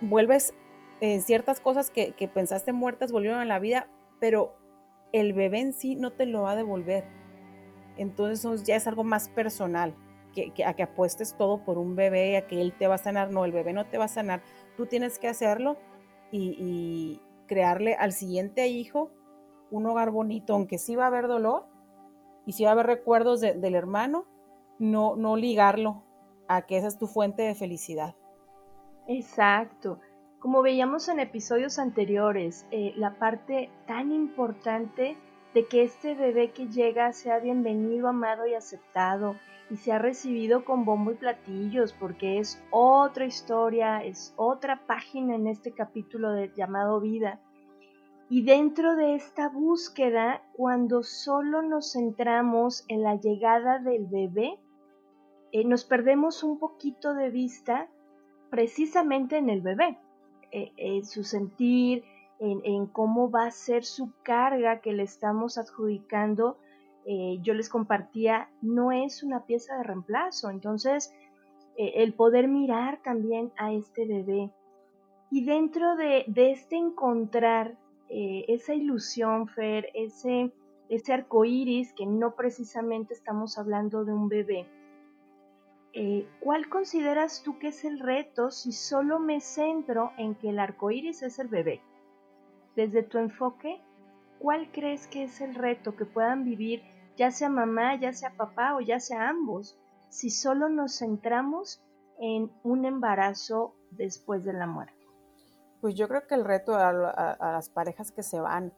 vuelves 0.00 0.54
en 1.00 1.22
ciertas 1.22 1.60
cosas 1.60 1.90
que, 1.90 2.30
pensaste 2.32 2.72
muertas, 2.72 3.12
volvieron 3.12 3.40
a 3.40 3.44
la 3.44 3.58
vida, 3.58 3.88
pero 4.20 4.56
el 5.12 5.32
bebé 5.32 5.60
en 5.60 5.72
sí 5.72 5.96
no 5.96 6.12
te 6.12 6.26
lo 6.26 6.42
va 6.42 6.52
a 6.52 6.56
devolver. 6.56 7.04
Entonces 7.96 8.64
ya 8.64 8.76
es 8.76 8.86
algo 8.86 9.04
más 9.04 9.28
personal, 9.28 9.94
que, 10.54 10.64
a 10.64 10.74
que 10.74 10.82
apuestes 10.82 11.36
todo 11.36 11.64
por 11.64 11.78
un 11.78 11.96
bebé, 11.96 12.36
a 12.36 12.46
que 12.46 12.60
él 12.60 12.72
te 12.72 12.86
va 12.86 12.96
a 12.96 12.98
sanar. 12.98 13.30
No, 13.30 13.44
el 13.44 13.52
bebé 13.52 13.72
no 13.72 13.86
te 13.86 13.98
va 13.98 14.04
a 14.04 14.08
sanar. 14.08 14.42
Tú 14.76 14.86
tienes 14.86 15.18
que 15.18 15.28
hacerlo 15.28 15.76
y, 16.30 17.20
crearle 17.46 17.94
al 17.94 18.12
siguiente 18.12 18.66
hijo 18.66 19.12
un 19.70 19.86
hogar 19.86 20.10
bonito, 20.10 20.52
aunque 20.52 20.78
sí 20.78 20.96
va 20.96 21.04
a 21.04 21.06
haber 21.06 21.28
dolor 21.28 21.66
y 22.44 22.52
sí 22.52 22.64
va 22.64 22.70
a 22.70 22.72
haber 22.72 22.86
recuerdos 22.86 23.40
del 23.40 23.74
hermano, 23.76 24.24
no, 24.80 25.14
no 25.14 25.36
ligarlo 25.36 26.02
a 26.48 26.62
que 26.62 26.76
esa 26.76 26.88
es 26.88 26.98
tu 26.98 27.06
fuente 27.06 27.42
de 27.42 27.54
felicidad. 27.54 28.16
Exacto. 29.06 30.00
Como 30.40 30.60
veíamos 30.62 31.08
en 31.08 31.20
episodios 31.20 31.78
anteriores, 31.78 32.66
eh, 32.72 32.92
la 32.96 33.18
parte 33.18 33.70
tan 33.86 34.10
importante 34.10 35.16
de 35.54 35.66
que 35.66 35.82
este 35.82 36.14
bebé 36.14 36.50
que 36.50 36.68
llega 36.68 37.12
sea 37.12 37.38
bienvenido, 37.38 38.08
amado 38.08 38.46
y 38.46 38.54
aceptado 38.54 39.36
y 39.70 39.76
sea 39.76 39.98
recibido 39.98 40.64
con 40.64 40.84
bombo 40.84 41.12
y 41.12 41.14
platillos, 41.16 41.92
porque 41.92 42.38
es 42.38 42.62
otra 42.70 43.24
historia, 43.24 44.04
es 44.04 44.32
otra 44.36 44.86
página 44.86 45.34
en 45.34 45.46
este 45.46 45.72
capítulo 45.72 46.28
llamado 46.56 47.00
vida. 47.00 47.40
Y 48.28 48.42
dentro 48.42 48.96
de 48.96 49.14
esta 49.14 49.48
búsqueda, 49.48 50.42
cuando 50.52 51.02
solo 51.02 51.62
nos 51.62 51.92
centramos 51.92 52.84
en 52.88 53.02
la 53.02 53.16
llegada 53.16 53.78
del 53.78 54.06
bebé, 54.06 54.58
eh, 55.52 55.64
nos 55.64 55.84
perdemos 55.84 56.42
un 56.42 56.58
poquito 56.58 57.14
de 57.14 57.30
vista 57.30 57.88
precisamente 58.50 59.36
en 59.36 59.48
el 59.48 59.60
bebé, 59.60 59.98
eh, 60.50 60.72
en 60.76 61.04
su 61.04 61.24
sentir, 61.24 62.04
en, 62.38 62.86
cómo 62.86 63.30
va 63.30 63.46
a 63.46 63.50
ser 63.50 63.84
su 63.84 64.12
carga 64.22 64.80
que 64.80 64.92
le 64.92 65.02
estamos 65.02 65.58
adjudicando. 65.58 66.58
Eh, 67.06 67.38
yo 67.42 67.54
les 67.54 67.68
compartía, 67.68 68.50
no 68.62 68.92
es 68.92 69.22
una 69.22 69.46
pieza 69.46 69.76
de 69.76 69.84
reemplazo, 69.84 70.50
entonces 70.50 71.14
eh, 71.76 71.92
el 71.96 72.14
poder 72.14 72.48
mirar 72.48 73.00
también 73.02 73.52
a 73.56 73.72
este 73.72 74.06
bebé. 74.06 74.50
Y 75.30 75.44
dentro 75.44 75.96
de, 75.96 76.24
este 76.36 76.76
encontrar 76.76 77.76
esa 78.08 78.72
ilusión, 78.72 79.48
Fer, 79.48 79.90
ese, 79.92 80.52
ese 80.88 81.12
arco 81.12 81.44
iris, 81.44 81.92
que 81.94 82.06
no 82.06 82.36
precisamente 82.36 83.12
estamos 83.12 83.58
hablando 83.58 84.04
de 84.04 84.12
un 84.12 84.28
bebé, 84.28 84.68
eh, 85.98 86.28
¿cuál 86.40 86.68
consideras 86.68 87.42
tú 87.42 87.58
que 87.58 87.68
es 87.68 87.82
el 87.86 88.00
reto 88.00 88.50
si 88.50 88.72
solo 88.72 89.18
me 89.18 89.40
centro 89.40 90.12
en 90.18 90.34
que 90.34 90.50
el 90.50 90.58
arco 90.58 90.90
iris 90.90 91.22
es 91.22 91.38
el 91.38 91.48
bebé? 91.48 91.80
Desde 92.76 93.02
tu 93.02 93.18
enfoque, 93.18 93.82
¿cuál 94.38 94.70
crees 94.70 95.06
que 95.06 95.24
es 95.24 95.40
el 95.40 95.54
reto 95.54 95.96
que 95.96 96.04
puedan 96.04 96.44
vivir 96.44 96.82
ya 97.16 97.30
sea 97.30 97.48
mamá, 97.48 97.98
ya 97.98 98.12
sea 98.12 98.36
papá 98.36 98.76
o 98.76 98.80
ya 98.80 99.00
sea 99.00 99.30
ambos, 99.30 99.78
si 100.10 100.30
solo 100.30 100.68
nos 100.68 100.98
centramos 100.98 101.82
en 102.18 102.52
un 102.62 102.84
embarazo 102.84 103.74
después 103.90 104.44
de 104.44 104.52
la 104.52 104.66
muerte? 104.66 104.94
Pues 105.80 105.94
yo 105.94 106.08
creo 106.08 106.26
que 106.26 106.34
el 106.34 106.44
reto 106.44 106.74
a, 106.74 106.92
las 106.92 107.70
parejas 107.70 108.12
que 108.12 108.22
se 108.22 108.40
van 108.40 108.72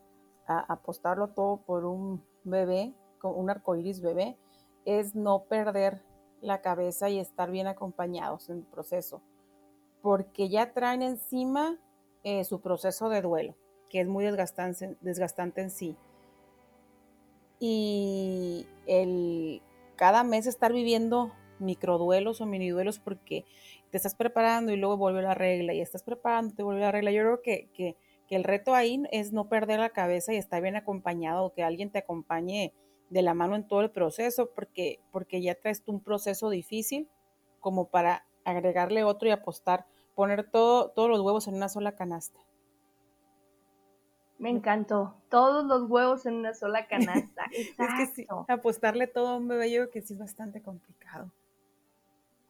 a 0.47 0.73
apostarlo 0.73 1.29
todo 1.29 1.59
por 1.65 1.85
un 1.85 2.25
bebé, 2.45 2.95
un 3.23 3.51
arcoíris 3.51 4.01
bebé, 4.01 4.39
es 4.85 5.15
no 5.15 5.45
perder 5.45 6.03
la 6.41 6.61
cabeza 6.61 7.09
y 7.09 7.19
estar 7.19 7.51
bien 7.51 7.67
acompañados 7.67 8.49
en 8.49 8.59
el 8.59 8.65
proceso, 8.65 9.23
porque 10.03 10.49
ya 10.49 10.73
traen 10.73 11.03
encima 11.03 11.79
eh, 12.23 12.45
su 12.45 12.61
proceso 12.61 13.09
de 13.09 13.23
duelo, 13.23 13.57
que 13.89 14.01
es 14.01 14.07
muy 14.07 14.25
desgastante, 14.25 14.97
desgastante 15.01 15.61
en 15.61 15.71
sí. 15.71 15.97
Y 17.61 18.67
el 18.87 19.63
cada 19.97 20.23
mes 20.23 20.47
estar 20.47 20.73
viviendo 20.73 21.33
microduelos 21.59 22.41
o 22.41 22.47
mini 22.47 22.71
duelos 22.71 23.01
porque 23.01 23.45
te 23.91 23.97
estás 23.97 24.15
preparando 24.15 24.73
y 24.73 24.77
luego 24.77 24.97
vuelve 24.97 25.23
la 25.23 25.35
regla 25.35 25.75
y 25.75 25.81
estás 25.81 26.03
preparando, 26.03 26.55
te 26.55 26.63
vuelve 26.63 26.81
la 26.81 26.93
regla. 26.93 27.11
Yo 27.11 27.23
creo 27.23 27.43
que, 27.43 27.69
que, 27.75 27.97
el 28.31 28.45
reto 28.45 28.75
ahí 28.75 29.03
es 29.11 29.33
no 29.33 29.49
perder 29.49 29.81
la 29.81 29.89
cabeza 29.89 30.35
y 30.35 30.37
estar 30.37 30.61
bien 30.63 30.77
acompañado, 30.77 31.53
que 31.55 31.63
alguien 31.63 31.91
te 31.91 31.99
acompañe 31.99 32.75
de 33.09 33.23
la 33.23 33.33
mano 33.33 33.57
en 33.57 33.67
todo 33.67 33.81
el 33.81 33.91
proceso 33.91 34.51
porque, 34.55 35.01
porque 35.11 35.41
ya 35.41 35.55
traes 35.55 35.83
un 35.87 36.01
proceso 36.01 36.51
difícil 36.51 37.09
como 37.59 37.89
para 37.89 38.27
agregarle 38.45 39.03
otro 39.03 39.29
y 39.29 39.33
apostar, 39.33 39.87
poner 40.15 40.51
todo, 40.51 40.91
todos 40.91 41.09
los 41.09 41.21
huevos 41.21 41.49
en 41.49 41.55
una 41.55 41.71
sola 41.71 41.97
canasta. 41.97 42.39
Me 44.39 44.51
encantó, 44.51 45.17
todos 45.29 45.65
los 45.65 45.91
huevos 45.91 46.25
en 46.27 46.35
una 46.35 46.55
sola 46.55 46.87
canasta. 46.87 47.45
es 47.53 47.75
que 47.77 48.07
sí, 48.15 48.27
apostarle 48.47 49.07
todo 49.07 49.29
a 49.29 49.37
un 49.37 49.49
bebé 49.49 49.71
yo 49.71 49.81
creo 49.83 49.91
que 49.91 50.03
sí 50.03 50.15
es 50.15 50.19
bastante 50.19 50.63
complicado. 50.63 51.33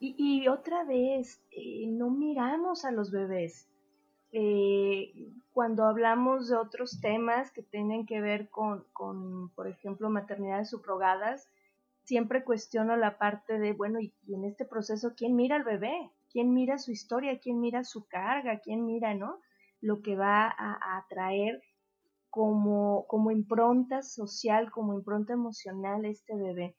Y, 0.01 0.15
y 0.17 0.49
otra 0.49 0.85
vez, 0.85 1.41
eh, 1.51 1.87
no 1.89 2.11
miramos 2.11 2.85
a 2.85 2.91
los 2.91 3.11
bebés. 3.11 3.69
Eh, 4.33 5.33
cuando 5.53 5.87
hablamos 5.87 6.49
de 6.49 6.57
otros 6.57 7.01
temas 7.01 7.51
que 7.51 7.63
tienen 7.63 8.07
que 8.07 8.21
ver 8.21 8.49
con, 8.51 8.85
con, 8.93 9.49
por 9.51 9.67
ejemplo, 9.67 10.11
maternidades 10.11 10.71
subrogadas, 10.71 11.49
siempre 12.05 12.45
cuestiono 12.45 12.97
la 12.97 13.19
parte 13.19 13.59
de, 13.59 13.73
bueno, 13.73 14.01
y, 14.01 14.13
en 14.29 14.45
este 14.45 14.65
proceso, 14.65 15.15
¿quién 15.17 15.35
mira 15.35 15.57
al 15.57 15.65
bebé? 15.65 16.11
¿Quién 16.31 16.53
mira 16.53 16.79
su 16.79 16.91
historia? 16.91 17.39
¿Quién 17.39 17.61
mira 17.61 17.85
su 17.85 18.07
carga? 18.07 18.61
¿Quién 18.61 18.87
mira, 18.87 19.15
no? 19.15 19.41
Lo 19.81 20.03
que 20.03 20.17
va 20.17 20.55
a, 20.59 21.07
traer 21.09 21.63
como, 22.31 23.07
como 23.07 23.31
impronta 23.31 24.03
social, 24.03 24.71
como 24.71 24.95
impronta 24.95 25.33
emocional 25.33 26.05
este 26.05 26.37
bebé. 26.37 26.77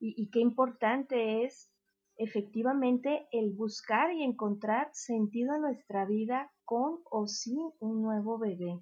Y, 0.00 0.14
y 0.20 0.30
qué 0.30 0.40
importante 0.40 1.44
es 1.44 1.70
efectivamente 2.16 3.26
el 3.32 3.52
buscar 3.52 4.12
y 4.12 4.22
encontrar 4.22 4.90
sentido 4.92 5.52
a 5.52 5.58
nuestra 5.58 6.04
vida 6.04 6.52
con 6.64 7.00
o 7.10 7.26
sin 7.26 7.58
un 7.80 8.02
nuevo 8.02 8.38
bebé. 8.38 8.80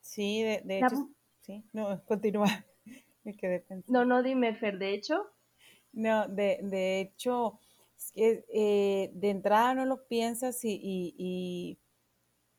Sí, 0.00 0.42
de, 0.42 0.78
hecho, 0.78 1.10
sí, 1.42 1.64
no, 1.72 2.02
continúa. 2.06 2.48
Me 3.24 3.36
quedé 3.36 3.64
No, 3.88 4.04
no, 4.04 4.22
dime, 4.22 4.54
Fer, 4.54 4.78
de 4.78 4.94
hecho. 4.94 5.22
No, 5.92 6.26
de, 6.28 6.60
de 6.62 7.00
hecho, 7.00 7.58
eh, 8.14 9.10
de 9.12 9.30
entrada 9.30 9.74
no 9.74 9.84
lo 9.84 10.06
piensas 10.06 10.64
y, 10.64 10.70
y, 10.82 11.14
y, 11.18 11.78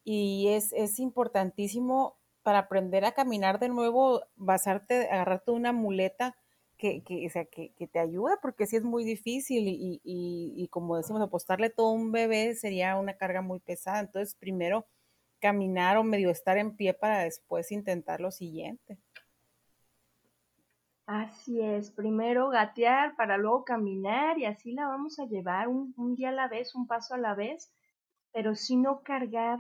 es, 0.06 0.74
es, 0.74 1.00
importantísimo 1.00 2.18
para 2.44 2.60
aprender 2.60 3.06
a 3.06 3.14
caminar 3.14 3.60
de 3.60 3.70
nuevo, 3.70 4.24
basarte, 4.36 5.10
agarrarte 5.10 5.52
una 5.52 5.72
muleta 5.74 6.36
que, 6.78 7.04
que, 7.04 7.30
sea, 7.30 7.46
que, 7.46 7.74
que, 7.74 7.88
te 7.88 8.00
ayuda, 8.00 8.40
porque 8.42 8.66
sí 8.66 8.78
es 8.78 8.84
muy 8.84 9.04
difícil 9.04 9.68
y, 9.68 10.02
y, 10.04 10.54
y, 10.56 10.68
como 10.70 10.98
decimos, 10.98 11.22
apostarle 11.22 11.70
todo 11.70 11.90
a 11.90 11.94
un 11.94 12.12
bebé 12.12 12.56
sería 12.56 12.96
una 12.96 13.18
carga 13.18 13.42
muy 13.42 13.60
pesada. 13.60 14.00
Entonces, 14.00 14.36
primero 14.36 14.88
caminar 15.40 15.98
o 15.98 16.04
medio 16.04 16.30
estar 16.30 16.58
en 16.58 16.76
pie 16.76 16.94
para 16.94 17.20
después 17.20 17.72
intentar 17.72 18.22
lo 18.22 18.32
siguiente. 18.32 18.98
Así 21.06 21.60
es, 21.60 21.90
primero 21.92 22.50
gatear 22.50 23.16
para 23.16 23.38
luego 23.38 23.66
caminar 23.66 24.38
y 24.38 24.46
así 24.46 24.74
la 24.74 24.88
vamos 24.88 25.18
a 25.20 25.26
llevar 25.26 25.68
un, 25.68 25.92
un 25.98 26.14
día 26.14 26.30
a 26.30 26.34
la 26.34 26.48
vez, 26.48 26.76
un 26.76 26.86
paso 26.86 27.16
a 27.16 27.18
la 27.18 27.34
vez, 27.34 27.74
pero 28.32 28.54
si 28.54 28.76
no 28.76 29.02
cargar 29.02 29.60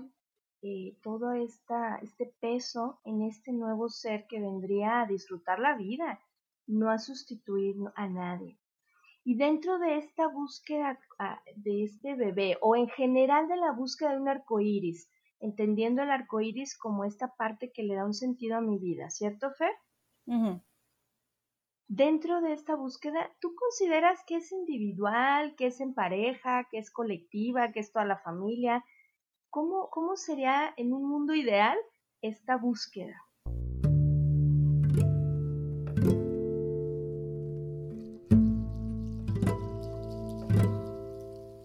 eh, 0.61 0.97
todo 1.01 1.31
esta, 1.33 1.97
este 1.97 2.33
peso 2.39 2.99
en 3.05 3.21
este 3.21 3.51
nuevo 3.51 3.89
ser 3.89 4.27
que 4.27 4.39
vendría 4.39 5.01
a 5.01 5.05
disfrutar 5.05 5.59
la 5.59 5.75
vida 5.75 6.19
no 6.67 6.89
a 6.91 6.99
sustituir 6.99 7.75
a 7.95 8.07
nadie. 8.07 8.59
Y 9.23 9.35
dentro 9.35 9.79
de 9.79 9.97
esta 9.97 10.27
búsqueda 10.27 10.99
ah, 11.17 11.41
de 11.55 11.83
este 11.83 12.15
bebé, 12.15 12.57
o 12.61 12.75
en 12.75 12.87
general 12.89 13.47
de 13.47 13.57
la 13.57 13.71
búsqueda 13.71 14.11
de 14.11 14.21
un 14.21 14.29
arco 14.29 14.59
iris, 14.59 15.09
entendiendo 15.39 16.03
el 16.03 16.11
arco 16.11 16.41
iris 16.41 16.77
como 16.77 17.05
esta 17.05 17.35
parte 17.35 17.71
que 17.71 17.83
le 17.83 17.95
da 17.95 18.05
un 18.05 18.13
sentido 18.13 18.57
a 18.57 18.61
mi 18.61 18.77
vida, 18.77 19.09
¿cierto, 19.09 19.51
Fer? 19.51 19.71
dentro 21.89 22.39
de 22.41 22.53
esta 22.53 22.75
búsqueda, 22.75 23.31
¿tú 23.41 23.55
consideras 23.55 24.23
que 24.25 24.35
es 24.35 24.51
individual, 24.51 25.55
que 25.55 25.65
es 25.67 25.81
en 25.81 25.95
pareja, 25.95 26.67
que 26.69 26.77
es 26.77 26.91
colectiva, 26.91 27.71
que 27.71 27.79
es 27.79 27.91
toda 27.91 28.05
la 28.05 28.19
familia? 28.19 28.85
¿Cómo, 29.51 29.89
cómo 29.89 30.15
sería 30.15 30.73
en 30.77 30.93
un 30.93 31.09
mundo 31.09 31.33
ideal 31.33 31.75
esta 32.21 32.55
búsqueda? 32.55 33.15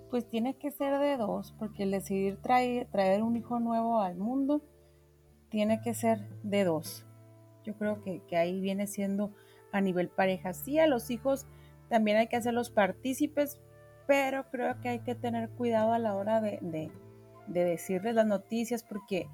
Pues 0.08 0.26
tiene 0.30 0.56
que 0.56 0.70
ser 0.70 0.98
de 0.98 1.18
dos, 1.18 1.54
porque 1.58 1.82
el 1.82 1.90
decidir 1.90 2.40
traer, 2.40 2.88
traer 2.90 3.22
un 3.22 3.36
hijo 3.36 3.60
nuevo 3.60 4.00
al 4.00 4.16
mundo 4.16 4.62
tiene 5.50 5.82
que 5.82 5.92
ser 5.92 6.26
de 6.42 6.64
dos. 6.64 7.04
Yo 7.64 7.74
creo 7.74 8.00
que, 8.02 8.22
que 8.28 8.38
ahí 8.38 8.60
viene 8.60 8.86
siendo 8.86 9.34
a 9.72 9.82
nivel 9.82 10.08
pareja. 10.08 10.54
Sí, 10.54 10.78
a 10.78 10.86
los 10.86 11.10
hijos 11.10 11.46
también 11.90 12.16
hay 12.16 12.28
que 12.28 12.36
hacerlos 12.36 12.70
partícipes, 12.70 13.60
pero 14.06 14.48
creo 14.50 14.80
que 14.80 14.88
hay 14.88 15.00
que 15.00 15.14
tener 15.14 15.50
cuidado 15.50 15.92
a 15.92 15.98
la 15.98 16.14
hora 16.14 16.40
de, 16.40 16.58
de, 16.62 16.90
de 17.46 17.64
decirles 17.64 18.14
las 18.14 18.26
noticias 18.26 18.82
porque 18.82 19.28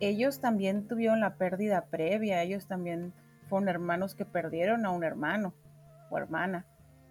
ellos 0.00 0.40
también 0.40 0.86
tuvieron 0.86 1.20
la 1.20 1.36
pérdida 1.36 1.86
previa, 1.86 2.42
ellos 2.42 2.66
también 2.66 3.12
fueron 3.48 3.68
hermanos 3.68 4.14
que 4.14 4.24
perdieron 4.24 4.86
a 4.86 4.90
un 4.90 5.04
hermano 5.04 5.54
o 6.10 6.18
hermana. 6.18 6.66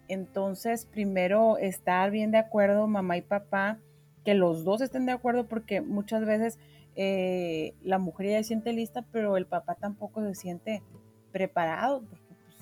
Entonces, 0.08 0.86
primero 0.86 1.58
estar 1.58 2.12
bien 2.12 2.32
de 2.32 2.38
acuerdo, 2.38 2.88
mamá 2.88 3.18
y 3.18 3.22
papá, 3.22 3.80
que 4.26 4.34
los 4.34 4.63
dos 4.63 4.82
estén 4.82 5.06
de 5.06 5.13
acuerdo 5.13 5.48
porque 5.48 5.82
muchas 5.82 6.26
veces 6.26 6.60
eh, 6.96 7.74
la 7.82 7.98
mujer 7.98 8.28
ya 8.28 8.38
se 8.38 8.44
siente 8.46 8.74
lista, 8.74 9.06
pero 9.12 9.38
el 9.38 9.46
papá 9.46 9.76
tampoco 9.76 10.22
se 10.22 10.36
siente 10.36 10.84
preparado, 11.32 12.04
porque 12.04 12.36
pues, 12.46 12.58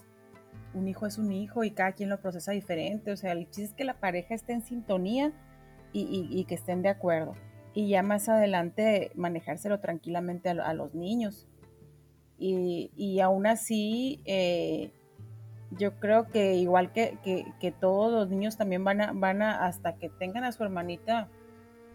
un 0.74 0.88
hijo 0.88 1.06
es 1.06 1.18
un 1.18 1.32
hijo 1.32 1.64
y 1.64 1.72
cada 1.72 1.92
quien 1.94 2.10
lo 2.10 2.22
procesa 2.22 2.52
diferente. 2.52 3.12
O 3.12 3.18
sea, 3.18 3.32
el 3.34 3.46
chiste 3.46 3.64
es 3.64 3.74
que 3.74 3.84
la 3.84 4.00
pareja 4.00 4.36
esté 4.36 4.54
en 4.54 4.62
sintonía 4.62 5.34
y, 5.94 6.46
que 6.46 6.56
estén 6.56 6.82
de 6.82 6.90
acuerdo. 6.90 7.36
Y 7.74 7.90
ya 7.90 8.04
más 8.04 8.30
adelante 8.30 9.12
manejárselo 9.16 9.80
tranquilamente 9.80 10.50
a, 10.50 10.74
los 10.74 10.94
niños. 10.94 11.48
Y, 12.38 13.20
aún 13.20 13.46
así, 13.46 14.22
eh, 14.26 14.92
yo 15.72 16.00
creo 16.00 16.28
que 16.28 16.56
igual 16.56 16.92
que, 16.92 17.76
todos 17.80 18.12
los 18.12 18.30
niños 18.30 18.58
también 18.58 18.84
van 18.84 19.02
a, 19.02 19.12
van 19.14 19.42
a, 19.42 19.66
hasta 19.66 19.96
que 19.96 20.10
tengan 20.10 20.44
a 20.44 20.52
su 20.52 20.64
hermanita 20.64 21.30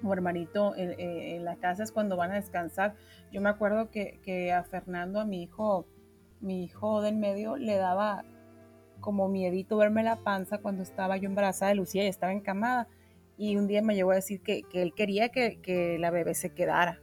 o 0.03 0.13
hermanito 0.13 0.75
en, 0.77 1.45
la 1.45 1.57
casa 1.57 1.83
es 1.83 1.93
cuando 1.93 2.17
van 2.17 2.33
a 2.33 2.37
descansar. 2.37 2.95
Yo 3.33 3.41
me 3.41 3.49
acuerdo 3.49 3.91
que, 3.91 4.53
a 4.53 4.63
Fernando, 4.65 5.21
a 5.21 5.25
mi 5.25 5.43
hijo, 5.43 5.87
mi 6.41 6.65
hijo 6.65 7.03
del 7.03 7.17
medio, 7.17 7.57
le 7.57 7.77
daba 7.77 8.25
como 9.01 9.29
miedito 9.29 9.77
verme 9.77 10.03
la 10.03 10.17
panza 10.17 10.59
cuando 10.59 10.83
estaba 10.83 11.17
yo 11.17 11.29
embarazada 11.29 11.71
de 11.71 11.77
Lucía 11.77 12.05
y 12.05 12.09
estaba 12.09 12.33
encamada. 12.33 12.89
Y 13.37 13.57
un 13.57 13.67
día 13.67 13.83
me 13.83 13.95
llegó 13.95 14.13
a 14.13 14.17
decir 14.17 14.41
que, 14.41 14.65
él 14.73 14.95
quería 14.95 15.29
que, 15.31 15.97
la 15.99 16.11
bebé 16.11 16.35
se 16.35 16.51
quedara. 16.51 17.01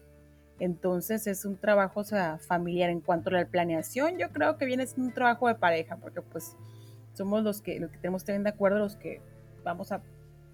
Entonces 0.60 1.28
es 1.28 1.46
un 1.46 1.58
trabajo 1.58 2.04
sea, 2.04 2.38
familiar. 2.40 2.90
En 2.90 3.02
cuanto 3.02 3.30
a 3.30 3.34
la 3.34 3.46
planeación, 3.46 4.18
yo 4.18 4.30
creo 4.30 4.58
que 4.58 4.66
viene 4.66 4.86
siendo 4.88 5.08
un 5.08 5.14
trabajo 5.14 5.48
de 5.48 5.56
pareja, 5.56 5.98
porque 5.98 6.22
pues 6.22 6.56
somos 7.14 7.44
los 7.44 7.62
que, 7.62 7.80
los 7.80 7.92
que 7.92 7.98
tenemos 7.98 8.24
que 8.24 8.28
tener 8.28 8.44
de 8.44 8.50
acuerdo, 8.50 8.80
los 8.80 8.96
que 8.96 9.22
vamos 9.64 9.92
a 9.92 10.02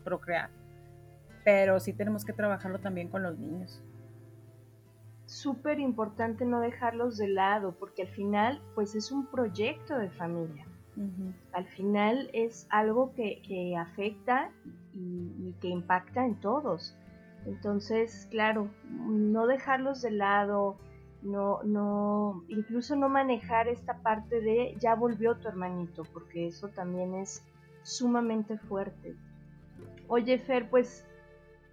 procrear 0.04 0.50
pero 1.44 1.80
sí 1.80 1.94
tenemos 1.94 2.26
que 2.26 2.34
trabajarlo 2.34 2.80
también 2.80 3.08
con 3.08 3.24
los 3.24 3.38
niños. 3.40 3.82
Súper 5.26 5.80
importante 5.80 6.46
no 6.46 6.60
dejarlos 6.60 7.18
de 7.18 7.28
lado, 7.28 7.76
porque 7.80 8.04
al 8.04 8.08
final, 8.10 8.62
pues 8.76 8.96
es 8.96 9.12
un 9.12 9.26
proyecto 9.28 9.98
de 9.98 10.10
familia. 10.12 10.66
Al 11.54 11.66
final 11.66 12.30
es 12.34 12.68
algo 12.70 13.14
que, 13.16 13.76
afecta 13.76 14.52
y, 14.94 15.54
que 15.62 15.68
impacta 15.68 16.26
en 16.26 16.36
todos. 16.36 16.96
Entonces, 17.46 18.28
claro, 18.32 18.70
no 18.90 19.48
dejarlos 19.48 20.02
de 20.02 20.12
lado, 20.12 20.78
no, 21.22 21.64
no, 21.64 22.44
incluso 22.48 22.96
no 22.96 23.10
manejar 23.10 23.68
esta 23.68 23.98
parte 23.98 24.42
de 24.42 24.76
ya 24.80 24.96
volvió 24.96 25.36
tu 25.36 25.48
hermanito, 25.48 26.04
porque 26.14 26.48
eso 26.48 26.70
también 26.70 27.16
es 27.16 27.44
sumamente 27.84 28.58
fuerte. 28.58 29.16
Oye, 30.08 30.38
Fer, 30.40 30.70
pues 30.70 31.06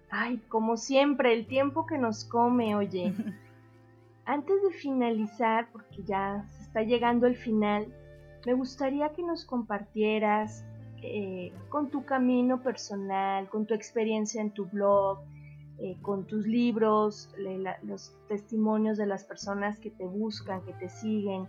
Ay, 0.09 0.37
como 0.47 0.77
siempre, 0.77 1.33
el 1.33 1.47
tiempo 1.47 1.85
que 1.85 1.97
nos 1.97 2.23
come, 2.23 2.75
oye. 2.75 3.13
Antes 4.25 4.61
de 4.63 4.71
finalizar, 4.71 5.69
porque 5.71 6.03
ya 6.03 6.45
se 6.49 6.63
está 6.63 6.81
llegando 6.81 7.27
el 7.27 7.35
final, 7.35 7.93
me 8.45 8.53
gustaría 8.53 9.09
que 9.09 9.23
nos 9.23 9.45
compartieras 9.45 10.65
eh, 11.01 11.53
con 11.69 11.89
tu 11.89 12.05
camino 12.05 12.61
personal, 12.61 13.49
con 13.49 13.65
tu 13.65 13.73
experiencia 13.73 14.41
en 14.41 14.51
tu 14.51 14.65
blog, 14.65 15.19
eh, 15.79 15.97
con 16.01 16.25
tus 16.25 16.47
libros, 16.47 17.29
los 17.83 18.15
testimonios 18.27 18.97
de 18.97 19.05
las 19.05 19.23
personas 19.23 19.79
que 19.79 19.91
te 19.91 20.05
buscan, 20.05 20.63
que 20.63 20.73
te 20.73 20.89
siguen. 20.89 21.47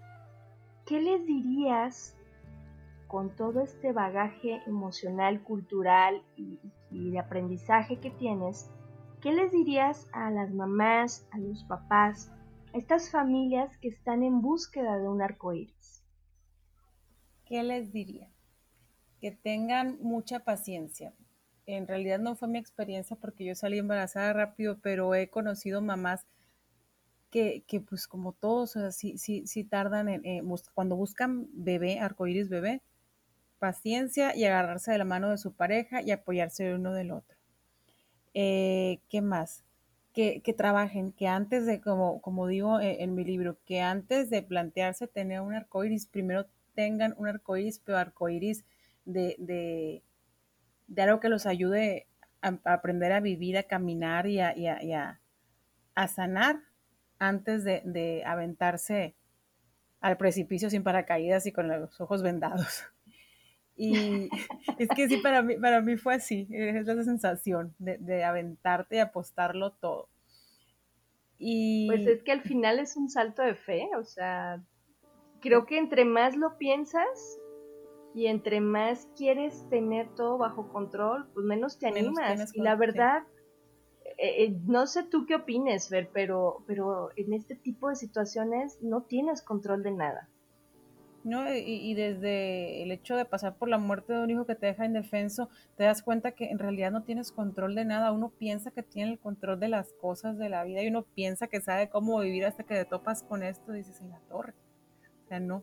¿Qué 0.85 1.01
les 1.01 1.25
dirías 1.27 2.19
con 3.09 3.35
todo 3.35 3.63
este 3.63 3.93
bagaje 3.93 4.63
emocional, 4.67 5.43
cultural 5.43 6.23
y, 6.37 6.61
de 6.91 7.19
aprendizaje 7.19 7.99
que 7.99 8.11
tienes, 8.11 8.71
¿qué 9.21 9.33
les 9.33 9.51
dirías 9.51 10.09
a 10.13 10.31
las 10.31 10.53
mamás, 10.53 11.27
a 11.33 11.39
los 11.39 11.65
papás, 11.65 12.31
a 12.73 12.79
estas 12.79 13.11
familias 13.11 13.77
que 13.79 13.89
están 13.89 14.23
en 14.23 14.41
búsqueda 14.41 14.99
de 14.99 15.09
un 15.09 15.21
arco 15.23 15.53
iris? 15.53 16.05
¿Qué 17.47 17.63
les 17.63 17.93
diría? 17.93 18.31
Que 19.21 19.31
tengan 19.31 19.99
mucha 20.01 20.41
paciencia. 20.41 21.13
En 21.67 21.87
realidad 21.87 22.19
no 22.19 22.35
fue 22.35 22.49
mi 22.49 22.59
experiencia 22.59 23.17
porque 23.17 23.45
yo 23.45 23.55
salí 23.55 23.79
embarazada 23.79 24.33
rápido, 24.33 24.79
pero 24.81 25.15
he 25.15 25.29
conocido 25.29 25.83
mamás 25.83 26.27
que, 27.31 27.65
pues 27.89 28.07
como 28.07 28.33
todos, 28.33 28.75
o 28.77 28.91
sea, 28.91 28.93
sí, 28.93 29.65
tardan 29.65 30.09
en, 30.09 30.25
eh, 30.25 30.43
cuando 30.75 30.97
buscan 30.97 31.47
bebé, 31.53 31.99
arcoíris 32.01 32.49
bebé, 32.49 32.83
paciencia 33.59 34.35
y 34.37 34.45
agarrarse 34.45 34.93
de 34.93 34.99
la 34.99 35.05
mano 35.05 35.31
de 35.31 35.39
su 35.39 35.53
pareja 35.53 36.01
y 36.03 36.11
apoyarse 36.11 36.75
uno 36.75 36.93
del 36.93 37.11
otro. 37.11 37.37
Eh, 38.35 39.01
¿Qué 39.09 39.21
más? 39.21 39.65
Que, 40.15 40.43
trabajen, 40.57 41.13
que 41.13 41.29
antes 41.29 41.65
de, 41.65 41.81
como, 41.81 42.21
como 42.21 42.49
digo 42.49 42.81
eh, 42.81 43.05
en, 43.05 43.15
mi 43.15 43.25
libro, 43.25 43.57
que 43.65 43.81
antes 43.81 44.31
de 44.31 44.43
plantearse 44.43 45.07
tener 45.07 45.41
un 45.41 45.55
arcoíris, 45.55 46.07
primero 46.07 46.47
tengan 46.75 47.15
un 47.19 47.29
arcoíris, 47.29 47.79
pero 47.79 47.99
arcoíris 47.99 48.65
de, 49.09 49.37
de, 49.39 50.03
de, 50.87 51.03
algo 51.03 51.19
que 51.19 51.31
los 51.31 51.47
ayude 51.47 52.07
a, 52.43 52.59
aprender 52.65 53.13
a 53.13 53.21
vivir, 53.21 53.57
a 53.57 53.63
caminar 53.63 54.27
y 54.27 54.39
a, 54.39 55.21
a, 55.95 56.09
sanar 56.09 56.61
antes 57.19 57.65
de, 57.65 57.83
de 57.85 58.23
aventarse 58.25 59.17
al 60.01 60.17
precipicio 60.17 60.71
sin 60.71 60.85
paracaídas 60.85 61.47
y 61.47 61.53
con 61.53 61.69
los 61.69 62.01
ojos 62.01 62.23
vendados. 62.23 62.85
Y 63.81 64.29
es 64.77 64.89
que 64.89 65.07
sí, 65.07 65.19
para 65.19 65.41
mí, 65.41 65.55
para 65.55 65.81
mí 65.81 65.97
fue 65.97 66.17
así, 66.17 66.49
es 66.51 66.85
la 66.85 67.05
sensación 67.05 67.77
de, 67.79 68.25
aventarte 68.25 68.97
y 68.97 68.99
apostarlo 68.99 69.71
todo. 69.71 70.09
Y... 71.39 71.87
Pues 71.87 72.05
es 72.09 72.25
que 72.25 72.33
al 72.33 72.43
final 72.43 72.81
es 72.81 72.97
un 72.97 73.09
salto 73.09 73.41
de 73.41 73.55
fe, 73.55 73.89
o 73.97 74.03
sea, 74.03 74.61
creo 75.41 75.65
que 75.65 75.79
entre 75.79 76.05
más 76.05 76.35
lo 76.35 76.59
piensas 76.59 77.39
y 78.15 78.27
entre 78.27 78.61
más 78.61 79.09
quieres 79.17 79.69
tener 79.69 80.09
todo 80.15 80.39
bajo 80.39 80.69
control, 80.69 81.29
pues 81.35 81.45
menos 81.47 81.79
te 81.79 81.87
animas. 81.87 82.55
y 82.55 82.61
la 82.61 82.75
verdad, 82.75 83.23
eh, 84.19 84.45
eh, 84.45 84.57
no 84.67 84.87
sé 84.87 85.05
tú 85.05 85.27
qué 85.27 85.37
opines, 85.37 85.91
Ver, 85.91 86.11
pero, 86.13 86.65
pero 86.67 87.11
en 87.17 87.33
este 87.33 87.55
tipo 87.55 87.89
de 87.89 87.97
situaciones 87.97 88.79
no 88.83 89.03
tienes 89.03 89.43
control 89.43 89.83
de 89.83 89.93
nada. 89.93 90.29
¿no? 91.25 91.53
Y, 91.55 91.95
desde 91.95 92.83
el 92.83 92.91
hecho 92.91 93.17
de 93.17 93.25
pasar 93.25 93.57
por 93.57 93.69
la 93.69 93.79
muerte 93.79 94.13
de 94.13 94.23
un 94.23 94.31
hijo 94.31 94.47
que 94.47 94.55
te 94.55 94.67
deja 94.67 94.87
indefenso, 94.87 95.49
te 95.77 95.85
das 95.85 96.03
cuenta 96.03 96.33
que 96.33 96.47
en 96.51 96.59
realidad 96.59 96.91
no 96.91 97.03
tienes 97.03 97.33
control 97.33 97.75
de 97.75 97.85
nada. 97.85 98.13
Uno 98.13 98.31
piensa 98.31 98.71
que 98.71 98.83
tiene 98.83 99.13
el 99.13 99.19
control 99.19 99.61
de 99.61 99.69
las 99.69 99.93
cosas 99.95 100.39
de 100.39 100.49
la 100.49 100.65
vida 100.65 100.83
y 100.83 100.89
uno 100.89 101.03
piensa 101.03 101.49
que 101.49 101.61
sabe 101.61 101.91
cómo 101.91 102.21
vivir 102.21 102.47
hasta 102.47 102.65
que 102.65 102.75
te 102.75 102.85
topas 102.85 103.23
con 103.23 103.43
esto 103.43 103.75
y 103.75 103.79
dices, 103.79 104.01
en 104.01 104.11
la 104.11 104.21
torre. 104.29 104.55
O 105.25 105.29
sea, 105.29 105.41
no. 105.41 105.63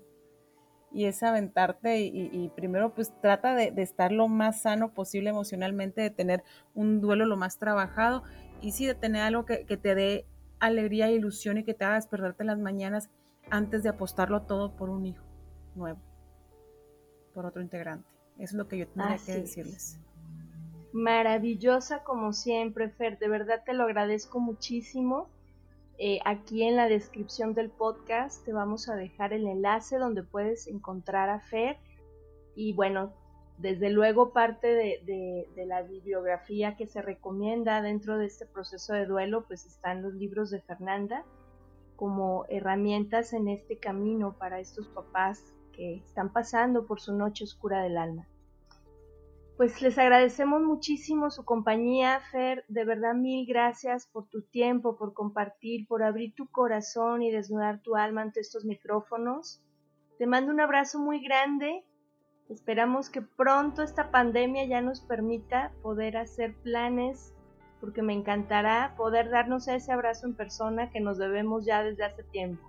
Y 0.92 1.06
es 1.06 1.24
aventarte 1.24 2.00
y, 2.00 2.50
primero 2.56 2.94
pues 2.94 3.14
trata 3.22 3.54
de, 3.54 3.74
estar 3.82 4.12
lo 4.12 4.28
más 4.28 4.62
sano 4.62 4.94
posible 4.94 5.30
emocionalmente, 5.30 6.02
de 6.02 6.10
tener 6.10 6.44
un 6.74 7.02
duelo 7.02 7.26
lo 7.26 7.36
más 7.36 7.58
trabajado 7.58 8.24
y 8.62 8.72
sí 8.72 8.86
de 8.86 8.96
tener 8.96 9.24
algo 9.24 9.46
que, 9.46 9.66
que 9.66 9.76
te 9.76 9.94
dé 9.94 10.26
alegría 10.60 11.08
e 11.08 11.14
ilusión 11.14 11.58
y 11.58 11.64
que 11.64 11.74
te 11.74 11.84
haga 11.84 11.96
despertarte 11.96 12.46
las 12.46 12.60
mañanas 12.60 13.10
antes 13.50 13.84
de 13.84 13.90
apostarlo 13.90 14.44
todo 14.44 14.76
por 14.76 14.90
un 14.90 15.06
hijo 15.06 15.26
nuevo 15.76 16.00
por 17.36 17.46
otro 17.46 17.62
integrante. 17.62 18.08
Eso 18.38 18.44
es 18.44 18.54
lo 18.54 18.68
que 18.68 18.78
yo 18.80 18.88
tendría 18.88 19.18
que 19.24 19.42
decirles. 19.42 20.00
Maravillosa 20.94 22.04
como 22.04 22.32
siempre, 22.32 22.90
Fer. 22.90 23.20
De 23.20 23.28
verdad 23.28 23.64
te 23.66 23.74
lo 23.74 23.84
agradezco 23.84 24.40
muchísimo. 24.40 25.30
Eh, 25.98 26.20
aquí 26.26 26.64
en 26.64 26.76
la 26.76 26.90
descripción 26.90 27.54
del 27.54 27.70
podcast 27.70 28.44
te 28.44 28.52
vamos 28.52 28.90
a 28.90 28.96
dejar 28.96 29.32
el 29.32 29.48
enlace 29.48 29.98
donde 29.98 30.24
puedes 30.24 30.68
encontrar 30.68 31.30
a 31.30 31.40
Fer. 31.40 31.78
Y 32.56 32.74
bueno, 32.74 33.14
desde 33.58 33.90
luego 33.90 34.34
parte 34.34 34.68
de, 34.68 35.50
de, 35.56 35.66
la 35.66 35.82
bibliografía 35.84 36.76
que 36.76 36.88
se 36.88 37.02
recomienda 37.02 37.82
dentro 37.82 38.18
de 38.18 38.26
este 38.26 38.46
proceso 38.46 38.94
de 38.94 39.06
duelo, 39.06 39.46
pues 39.48 39.66
están 39.66 40.02
los 40.02 40.14
libros 40.14 40.50
de 40.52 40.62
Fernanda 40.62 41.26
como 41.96 42.46
herramientas 42.50 43.32
en 43.32 43.48
este 43.48 43.78
camino 43.78 44.36
para 44.38 44.60
estos 44.60 44.88
papás 44.90 45.54
que 45.72 45.96
están 45.96 46.32
pasando 46.34 46.86
por 46.86 47.00
su 47.00 47.14
noche 47.14 47.46
oscura 47.46 47.82
del 47.84 47.98
alma. 47.98 48.28
Pues 49.58 49.82
les 49.82 49.98
agradecemos 49.98 50.62
muchísimo 50.62 51.32
su 51.32 51.46
compañía, 51.46 52.20
Fer. 52.32 52.66
De 52.68 52.84
verdad, 52.84 53.14
mil 53.14 53.46
gracias 53.48 54.06
por 54.06 54.28
tu 54.28 54.42
tiempo, 54.42 54.98
por 54.98 55.14
compartir, 55.14 55.88
por 55.88 56.04
abrir 56.04 56.34
tu 56.36 56.50
corazón 56.50 57.22
y 57.22 57.32
desnudar 57.32 57.82
tu 57.82 57.96
alma 57.96 58.22
ante 58.22 58.42
estos 58.42 58.66
micrófonos. 58.66 59.62
Te 60.18 60.28
mando 60.28 60.52
un 60.52 60.60
abrazo 60.60 61.00
muy 61.00 61.24
grande. 61.24 61.86
Esperamos 62.50 63.10
que 63.10 63.22
pronto 63.22 63.82
esta 63.82 64.12
pandemia 64.12 64.66
ya 64.66 64.82
nos 64.82 65.00
permita 65.00 65.72
poder 65.82 66.18
hacer 66.18 66.54
planes, 66.56 67.34
porque 67.80 68.02
me 68.02 68.14
encantará 68.14 68.94
poder 68.98 69.30
darnos 69.30 69.70
ese 69.70 69.94
abrazo 69.94 70.28
en 70.28 70.36
persona 70.36 70.90
que 70.92 71.00
nos 71.00 71.18
debemos 71.18 71.66
ya 71.66 71.82
desde 71.82 72.04
hace 72.04 72.24
tiempo. 72.24 72.62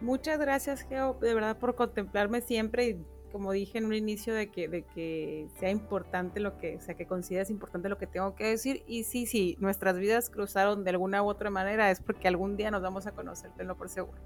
Muchas 0.00 0.38
gracias, 0.38 0.82
Geo, 0.82 1.14
de 1.14 1.34
verdad 1.34 1.58
por 1.58 1.74
contemplarme 1.74 2.40
siempre 2.40 3.04
como 3.30 3.52
dije 3.52 3.78
en 3.78 3.86
un 3.86 3.94
inicio, 3.94 4.34
de 4.34 4.50
que, 4.50 4.68
de 4.68 4.82
que 4.82 5.48
sea 5.58 5.70
importante 5.70 6.40
lo 6.40 6.58
que, 6.58 6.76
o 6.76 6.80
sea, 6.80 6.94
que 6.94 7.06
consideres 7.06 7.50
importante 7.50 7.88
lo 7.88 7.98
que 7.98 8.06
tengo 8.06 8.34
que 8.34 8.44
decir. 8.44 8.82
Y 8.86 9.04
sí, 9.04 9.26
sí, 9.26 9.56
nuestras 9.60 9.98
vidas 9.98 10.30
cruzaron 10.30 10.84
de 10.84 10.90
alguna 10.90 11.22
u 11.22 11.28
otra 11.28 11.50
manera, 11.50 11.90
es 11.90 12.00
porque 12.00 12.28
algún 12.28 12.56
día 12.56 12.70
nos 12.70 12.82
vamos 12.82 13.06
a 13.06 13.12
conocer, 13.12 13.50
tenlo 13.56 13.76
por 13.76 13.88
seguro. 13.88 14.18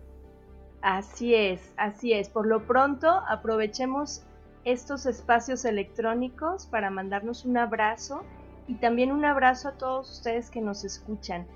Así 0.81 1.35
es, 1.35 1.73
así 1.77 2.13
es. 2.13 2.29
Por 2.29 2.47
lo 2.47 2.67
pronto, 2.67 3.09
aprovechemos 3.29 4.23
estos 4.65 5.07
espacios 5.07 5.65
electrónicos 5.65 6.67
para 6.67 6.91
mandarnos 6.91 7.45
un 7.45 7.57
abrazo 7.57 8.23
y 8.67 8.75
también 8.75 9.13
un 9.13 9.25
abrazo 9.25 9.69
a 9.69 9.73
todos 9.73 10.11
ustedes 10.11 10.51
que 10.51 10.61
nos 10.61 10.85
escuchan. 10.85 11.47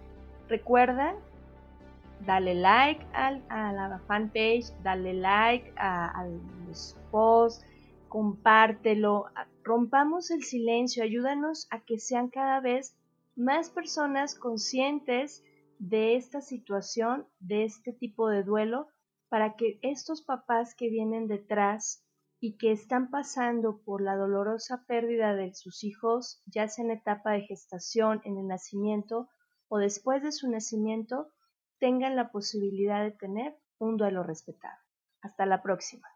Recuerda 0.48 1.14
dale 2.24 2.54
like 2.54 3.04
a 3.14 3.32
la 3.72 4.00
fanpage, 4.06 4.72
dale 4.82 5.14
like 5.14 5.72
a, 5.76 6.26
los 6.66 6.96
posts, 7.16 7.64
compártelo, 8.08 9.24
rompamos 9.64 10.30
el 10.30 10.42
silencio, 10.44 11.02
ayúdanos 11.02 11.66
a 11.70 11.82
que 11.82 11.98
sean 11.98 12.28
cada 12.28 12.60
vez 12.60 12.94
más 13.34 13.70
personas 13.70 14.34
conscientes 14.34 15.42
de 15.78 16.16
esta 16.16 16.42
situación, 16.42 17.26
de 17.40 17.64
este 17.64 17.94
tipo 17.94 18.28
de 18.28 18.42
duelo, 18.42 18.88
para 19.30 19.56
que 19.56 19.78
estos 19.80 20.20
papás 20.20 20.74
que 20.74 20.90
vienen 20.90 21.26
detrás 21.26 22.04
y 22.38 22.58
que 22.58 22.70
están 22.70 23.08
pasando 23.10 23.80
por 23.82 24.02
la 24.02 24.14
dolorosa 24.14 24.84
pérdida 24.86 25.34
de 25.34 25.54
sus 25.54 25.84
hijos, 25.84 26.42
ya 26.44 26.68
sea 26.68 26.84
en 26.84 26.90
etapa 26.90 27.32
de 27.32 27.46
gestación, 27.46 28.20
en 28.24 28.36
el 28.36 28.46
nacimiento 28.46 29.30
o 29.68 29.78
después 29.78 30.22
de 30.22 30.32
su 30.32 30.50
nacimiento, 30.50 31.32
tengan 31.78 32.14
la 32.14 32.30
posibilidad 32.30 33.02
de 33.02 33.12
tener 33.12 33.56
un 33.78 33.96
duelo 33.96 34.22
respetado. 34.22 34.76
Hasta 35.22 35.46
la 35.46 35.62
próxima. 35.62 36.15